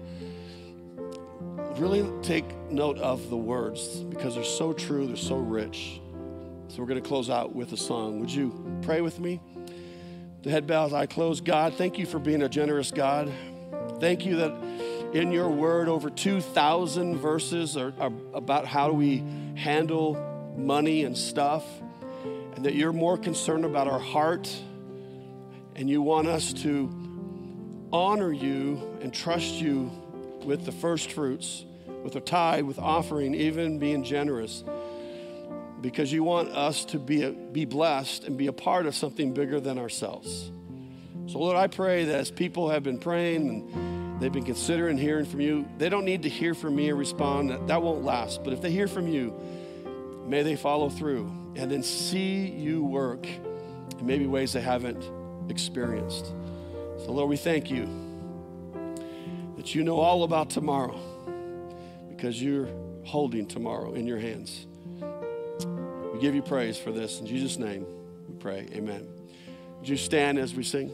really 1.79 2.07
take 2.23 2.45
note 2.71 2.99
of 2.99 3.31
the 3.31 3.37
words 3.39 4.01
because 4.01 4.35
they're 4.35 4.45
so 4.45 4.75
true, 4.75 5.07
they're 5.07 5.17
so 5.17 5.37
rich. 5.37 5.99
So 6.69 6.83
we're 6.83 6.89
going 6.89 7.03
to 7.03 7.09
close 7.09 7.31
out 7.31 7.55
with 7.55 7.73
a 7.73 7.77
song. 7.79 8.21
Would 8.21 8.31
you 8.31 8.79
pray 8.83 9.01
with 9.01 9.19
me? 9.19 9.41
The 10.43 10.51
head 10.51 10.67
bows, 10.67 10.93
I 10.93 11.07
close. 11.07 11.41
God, 11.41 11.73
thank 11.73 11.99
you 11.99 12.05
for 12.05 12.19
being 12.19 12.43
a 12.43 12.51
generous 12.51 12.91
God. 12.91 13.33
Thank 13.99 14.27
you 14.27 14.37
that 14.37 14.53
in 15.15 15.33
your 15.33 15.49
word, 15.49 15.89
over 15.89 16.11
2,000 16.11 17.17
verses 17.17 17.79
are, 17.79 17.95
are 17.99 18.13
about 18.35 18.67
how 18.67 18.89
do 18.89 18.93
we 18.93 19.25
handle 19.55 20.17
money 20.55 21.05
and 21.05 21.17
stuff, 21.17 21.65
and 22.55 22.67
that 22.67 22.75
you're 22.75 22.93
more 22.93 23.17
concerned 23.17 23.65
about 23.65 23.89
our 23.89 23.99
heart, 23.99 24.55
and 25.77 25.89
you 25.89 26.03
want 26.03 26.29
us 26.29 26.53
to 26.53 27.08
honor 27.93 28.33
you 28.33 28.99
and 29.03 29.13
trust 29.13 29.55
you 29.55 29.91
with 30.45 30.65
the 30.65 30.73
first 30.73 31.13
fruits, 31.13 31.65
with 32.03 32.17
a 32.17 32.21
tithe, 32.21 32.65
with 32.65 32.79
offering, 32.79 33.35
even 33.35 33.79
being 33.79 34.05
generous. 34.05 34.65
because 35.81 36.13
you 36.13 36.25
want 36.25 36.49
us 36.51 36.85
to 36.87 36.99
be, 36.99 37.23
a, 37.23 37.31
be 37.31 37.65
blessed 37.65 38.25
and 38.25 38.37
be 38.37 38.49
a 38.49 38.53
part 38.53 38.87
of 38.87 38.95
something 38.95 39.33
bigger 39.33 39.61
than 39.61 39.79
ourselves. 39.79 40.51
So, 41.27 41.39
Lord, 41.39 41.57
I 41.57 41.67
pray 41.67 42.05
that 42.07 42.15
as 42.15 42.31
people 42.31 42.71
have 42.71 42.83
been 42.83 42.99
praying 42.99 43.49
and 43.49 44.21
they've 44.21 44.33
been 44.33 44.45
considering 44.45 44.97
hearing 44.97 45.25
from 45.25 45.41
you, 45.41 45.69
they 45.79 45.89
don't 45.89 46.05
need 46.05 46.23
to 46.23 46.29
hear 46.29 46.55
from 46.55 46.75
me 46.75 46.91
or 46.91 46.97
respond. 46.97 47.51
That, 47.51 47.67
that 47.69 47.83
won't 47.83 48.03
last. 48.03 48.43
But 48.43 48.53
if 48.53 48.61
they 48.61 48.71
hear 48.71 48.89
from 48.89 49.07
you, 49.07 49.35
may 50.27 50.43
they 50.43 50.57
follow 50.57 50.89
through 50.89 51.31
and 51.57 51.71
then 51.71 51.83
see 51.83 52.47
you 52.47 52.83
work 52.85 53.27
in 53.27 54.07
maybe 54.07 54.27
ways 54.27 54.53
they 54.53 54.61
haven't 54.61 55.11
experienced. 55.51 56.33
So, 57.05 57.13
Lord, 57.13 57.29
we 57.29 57.37
thank 57.37 57.71
you 57.71 57.87
that 59.57 59.75
you 59.75 59.85
know 59.85 59.99
all 59.99 60.25
about 60.25 60.51
tomorrow 60.51 60.99
because 62.09 62.43
you're 62.43 62.69
holding 63.05 63.47
tomorrow 63.47 63.95
in 63.95 64.07
your 64.07 64.19
hands. 64.19 64.67
We 66.13 66.21
give 66.21 66.35
you 66.35 66.43
praise 66.43 66.77
for 66.77 66.91
this. 66.91 67.21
In 67.21 67.27
Jesus' 67.27 67.57
name, 67.57 67.87
we 68.29 68.35
pray. 68.35 68.67
Amen. 68.73 69.07
Would 69.79 69.89
you 69.89 69.97
stand 69.97 70.39
as 70.39 70.55
we 70.55 70.65
sing? 70.65 70.91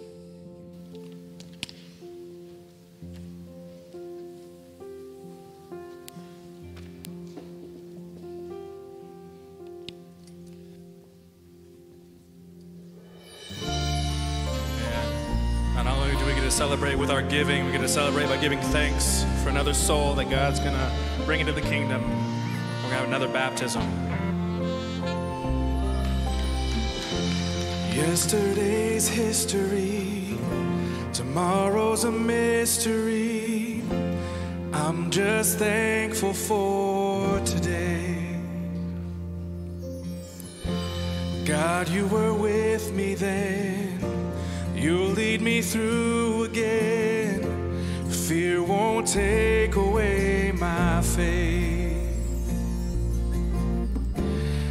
Our 17.14 17.22
giving. 17.22 17.64
We 17.64 17.70
get 17.70 17.80
to 17.80 17.88
celebrate 17.88 18.26
by 18.26 18.38
giving 18.38 18.60
thanks 18.60 19.24
for 19.42 19.48
another 19.48 19.72
soul 19.72 20.14
that 20.14 20.28
God's 20.30 20.58
going 20.58 20.74
to 20.74 20.92
bring 21.24 21.38
into 21.38 21.52
the 21.52 21.60
kingdom. 21.60 22.02
We're 22.02 22.90
going 22.90 22.90
to 22.90 22.96
have 22.96 23.06
another 23.06 23.28
baptism. 23.28 23.82
Yesterday's 27.94 29.06
history, 29.06 30.36
tomorrow's 31.12 32.02
a 32.02 32.10
mystery. 32.10 33.84
I'm 34.72 35.08
just 35.12 35.58
thankful 35.58 36.32
for 36.32 37.38
today. 37.40 38.40
God, 41.44 41.88
you 41.88 42.08
were 42.08 42.34
with 42.34 42.92
me 42.92 43.14
then 43.14 43.84
You'll 44.84 45.12
lead 45.12 45.40
me 45.40 45.62
through 45.62 46.44
again. 46.44 46.93
Take 49.14 49.76
away 49.76 50.50
my 50.50 51.00
faith. 51.00 51.94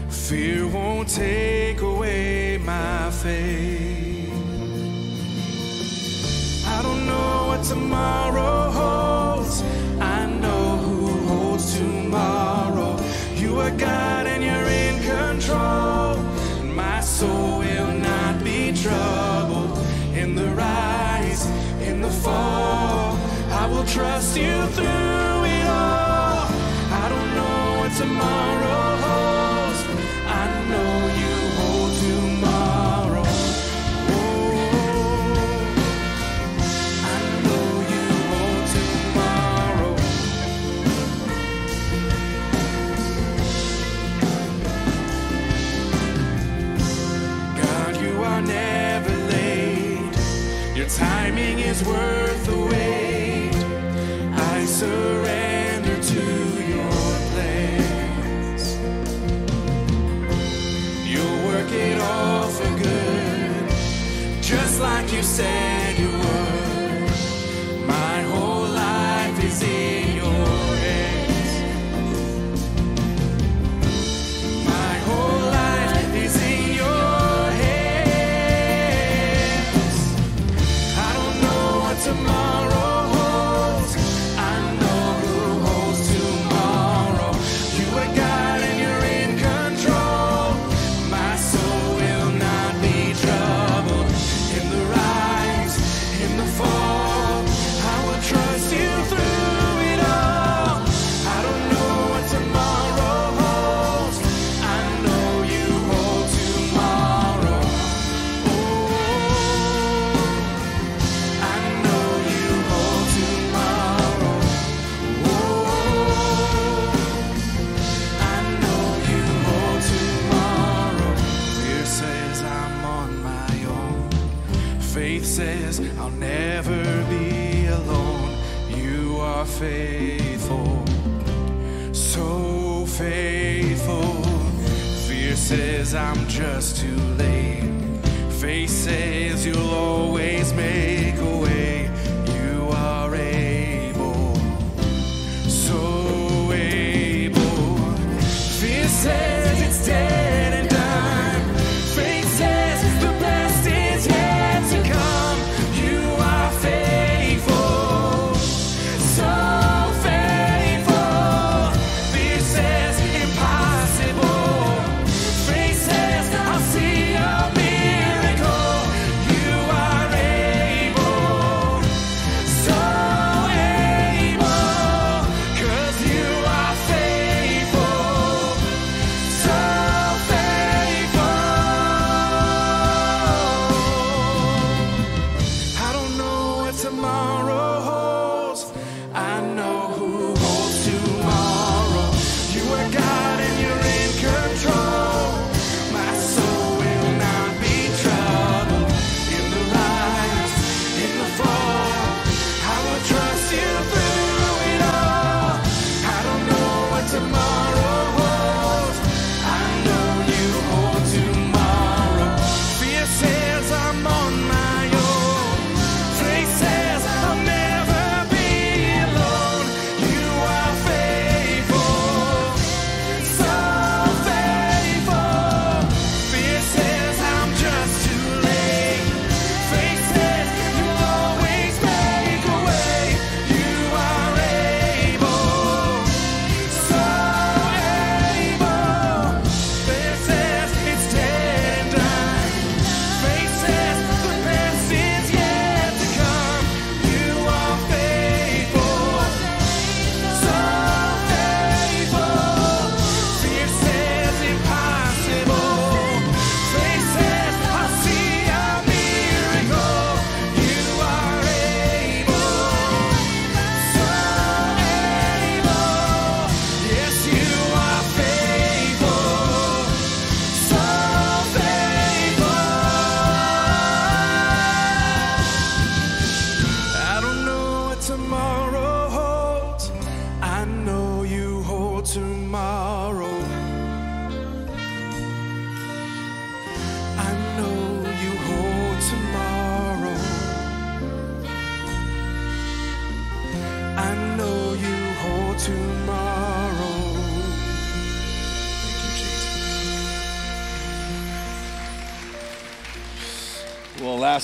Fear 0.09 0.67
won't 0.67 1.07
take 1.07 1.79
away 1.79 2.57
my 2.57 3.09
faith. 3.09 4.33
I 6.67 6.81
don't 6.81 7.05
know 7.05 7.47
what 7.47 7.63
tomorrow 7.63 8.69
holds. 8.71 9.63
I 10.01 10.25
know 10.25 10.75
who 10.75 11.07
holds 11.25 11.77
tomorrow. 11.77 12.99
You 13.35 13.61
are 13.61 13.71
God 13.71 14.27
and 14.27 14.43
you're 14.43 14.69
in 14.83 14.95
control. 15.03 16.17
My 16.75 16.99
soul 16.99 17.59
will 17.59 17.93
not 17.93 18.43
be 18.43 18.73
troubled 18.73 19.77
in 20.13 20.35
the 20.35 20.49
rise, 20.49 21.45
in 21.79 22.01
the 22.01 22.09
fall. 22.09 22.52
Will 23.83 23.89
trust 23.89 24.37
you 24.37 24.65
through 24.67 24.85
it 24.85 25.65
all. 25.67 26.47
I 27.01 27.05
don't 27.09 27.35
know 27.35 27.79
what 27.79 27.91
tomorrow 27.97 28.95
holds. 29.03 29.79
I 30.25 30.45
know 30.71 30.93
you 31.21 31.35
hold 31.59 31.91
tomorrow. 32.07 33.25
Oh, 34.15 34.53
I 37.11 37.17
know 37.43 37.67
you 37.93 38.05
hold 38.31 38.65
tomorrow. 38.77 39.93
God, 47.61 47.93
you 48.01 48.13
are 48.23 48.41
never 48.41 49.13
late. 49.27 50.15
your 50.75 50.87
timing 50.87 51.59
is 51.59 51.83
worth 51.83 52.32
like 64.83 65.13
you 65.13 65.23
said 65.23 65.82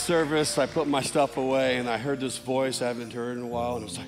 service, 0.09 0.57
I 0.57 0.65
put 0.65 0.87
my 0.87 1.03
stuff 1.03 1.37
away 1.37 1.77
and 1.77 1.87
I 1.87 1.99
heard 1.99 2.19
this 2.19 2.39
voice 2.39 2.81
I 2.81 2.87
haven't 2.87 3.13
heard 3.13 3.37
in 3.37 3.43
a 3.43 3.47
while, 3.47 3.75
and 3.75 3.83
I 3.83 3.85
was 3.85 3.99
like, 3.99 4.07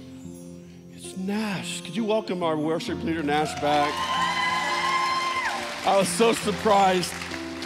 it's 0.95 1.15
Nash. 1.15 1.81
Could 1.81 1.95
you 1.95 2.03
welcome 2.03 2.41
our 2.41 2.57
worship 2.57 3.03
leader, 3.03 3.21
Nash, 3.21 3.53
back? 3.61 3.93
I 5.85 5.95
was 5.95 6.09
so 6.09 6.33
surprised. 6.33 7.13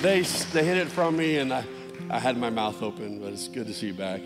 They, 0.02 0.24
they 0.52 0.66
hid 0.66 0.76
it 0.76 0.90
from 0.90 1.16
me, 1.16 1.38
and 1.38 1.54
I, 1.54 1.64
I 2.10 2.20
had 2.20 2.38
my 2.38 2.50
mouth 2.50 2.84
open, 2.84 3.22
but 3.22 3.32
it's 3.32 3.48
good 3.48 3.68
to 3.68 3.74
see 3.74 3.88
you 3.88 3.94
back. 3.94 4.20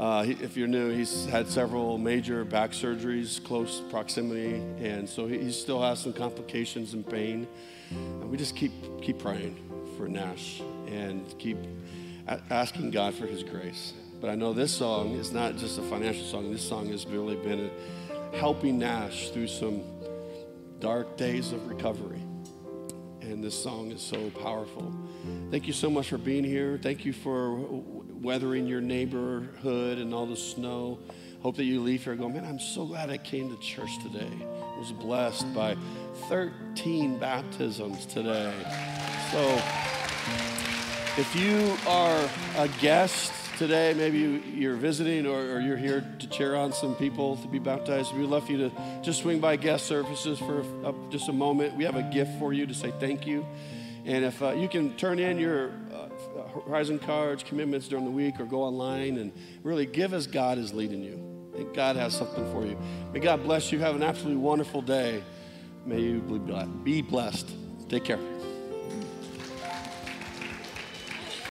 Uh, 0.00 0.24
he, 0.24 0.32
if 0.32 0.56
you're 0.56 0.66
new, 0.66 0.90
he's 0.90 1.24
had 1.26 1.48
several 1.48 1.96
major 1.96 2.44
back 2.44 2.72
surgeries, 2.72 3.40
close 3.44 3.82
proximity, 3.88 4.54
and 4.84 5.08
so 5.08 5.28
he, 5.28 5.38
he 5.38 5.52
still 5.52 5.80
has 5.80 6.00
some 6.00 6.12
complications 6.12 6.92
and 6.92 7.08
pain. 7.08 7.46
And 7.92 8.28
we 8.28 8.36
just 8.36 8.56
keep, 8.56 8.72
keep 9.00 9.20
praying 9.20 9.56
for 9.96 10.08
Nash 10.08 10.60
and 10.88 11.22
keep 11.38 11.58
asking 12.50 12.90
God 12.90 13.14
for 13.14 13.26
his 13.26 13.42
grace. 13.42 13.92
But 14.20 14.30
I 14.30 14.34
know 14.34 14.52
this 14.52 14.72
song 14.72 15.12
is 15.12 15.32
not 15.32 15.56
just 15.56 15.78
a 15.78 15.82
financial 15.82 16.24
song. 16.24 16.50
This 16.50 16.66
song 16.66 16.88
has 16.88 17.06
really 17.06 17.36
been 17.36 17.70
helping 18.32 18.78
Nash 18.78 19.30
through 19.30 19.48
some 19.48 19.82
dark 20.80 21.16
days 21.16 21.52
of 21.52 21.68
recovery. 21.68 22.22
And 23.20 23.42
this 23.42 23.60
song 23.60 23.90
is 23.90 24.02
so 24.02 24.30
powerful. 24.30 24.92
Thank 25.50 25.66
you 25.66 25.72
so 25.72 25.88
much 25.88 26.08
for 26.08 26.18
being 26.18 26.44
here. 26.44 26.78
Thank 26.82 27.04
you 27.04 27.12
for 27.12 27.54
weathering 27.54 28.66
your 28.66 28.80
neighborhood 28.80 29.98
and 29.98 30.12
all 30.14 30.26
the 30.26 30.36
snow. 30.36 30.98
Hope 31.40 31.56
that 31.56 31.64
you 31.64 31.80
leave 31.80 32.04
here 32.04 32.14
going, 32.16 32.32
man, 32.32 32.44
I'm 32.44 32.58
so 32.58 32.86
glad 32.86 33.10
I 33.10 33.18
came 33.18 33.54
to 33.54 33.62
church 33.62 33.98
today. 34.02 34.30
I 34.42 34.78
was 34.78 34.92
blessed 34.92 35.54
by 35.54 35.76
13 36.28 37.18
baptisms 37.18 38.06
today. 38.06 38.52
So 39.30 39.62
if 41.16 41.36
you 41.36 41.76
are 41.86 42.28
a 42.56 42.68
guest 42.80 43.32
today, 43.56 43.94
maybe 43.94 44.18
you, 44.18 44.42
you're 44.52 44.74
visiting 44.74 45.26
or, 45.26 45.38
or 45.38 45.60
you're 45.60 45.76
here 45.76 46.04
to 46.18 46.26
cheer 46.28 46.56
on 46.56 46.72
some 46.72 46.94
people 46.96 47.36
to 47.36 47.46
be 47.46 47.60
baptized, 47.60 48.14
we'd 48.16 48.26
love 48.26 48.46
for 48.46 48.52
you 48.52 48.68
to 48.68 48.72
just 49.02 49.22
swing 49.22 49.38
by 49.38 49.54
guest 49.54 49.86
services 49.86 50.38
for 50.40 50.64
uh, 50.84 50.92
just 51.10 51.28
a 51.28 51.32
moment. 51.32 51.76
We 51.76 51.84
have 51.84 51.96
a 51.96 52.02
gift 52.02 52.32
for 52.38 52.52
you 52.52 52.66
to 52.66 52.74
say 52.74 52.92
thank 52.98 53.26
you. 53.26 53.46
And 54.04 54.24
if 54.24 54.42
uh, 54.42 54.50
you 54.50 54.68
can 54.68 54.96
turn 54.96 55.18
in 55.18 55.38
your 55.38 55.70
uh, 55.92 56.08
Horizon 56.66 56.98
cards, 56.98 57.42
commitments 57.42 57.86
during 57.86 58.04
the 58.04 58.10
week, 58.10 58.40
or 58.40 58.44
go 58.44 58.62
online 58.62 59.18
and 59.18 59.32
really 59.62 59.86
give 59.86 60.14
as 60.14 60.26
God 60.26 60.58
is 60.58 60.74
leading 60.74 61.02
you. 61.02 61.50
Think 61.54 61.74
God 61.74 61.94
has 61.94 62.12
something 62.16 62.44
for 62.52 62.66
you. 62.66 62.76
May 63.12 63.20
God 63.20 63.44
bless 63.44 63.70
you. 63.70 63.78
Have 63.78 63.94
an 63.94 64.02
absolutely 64.02 64.42
wonderful 64.42 64.82
day. 64.82 65.22
May 65.86 66.00
you 66.00 66.20
be 66.82 67.02
blessed. 67.02 67.48
Take 67.88 68.04
care. 68.04 68.33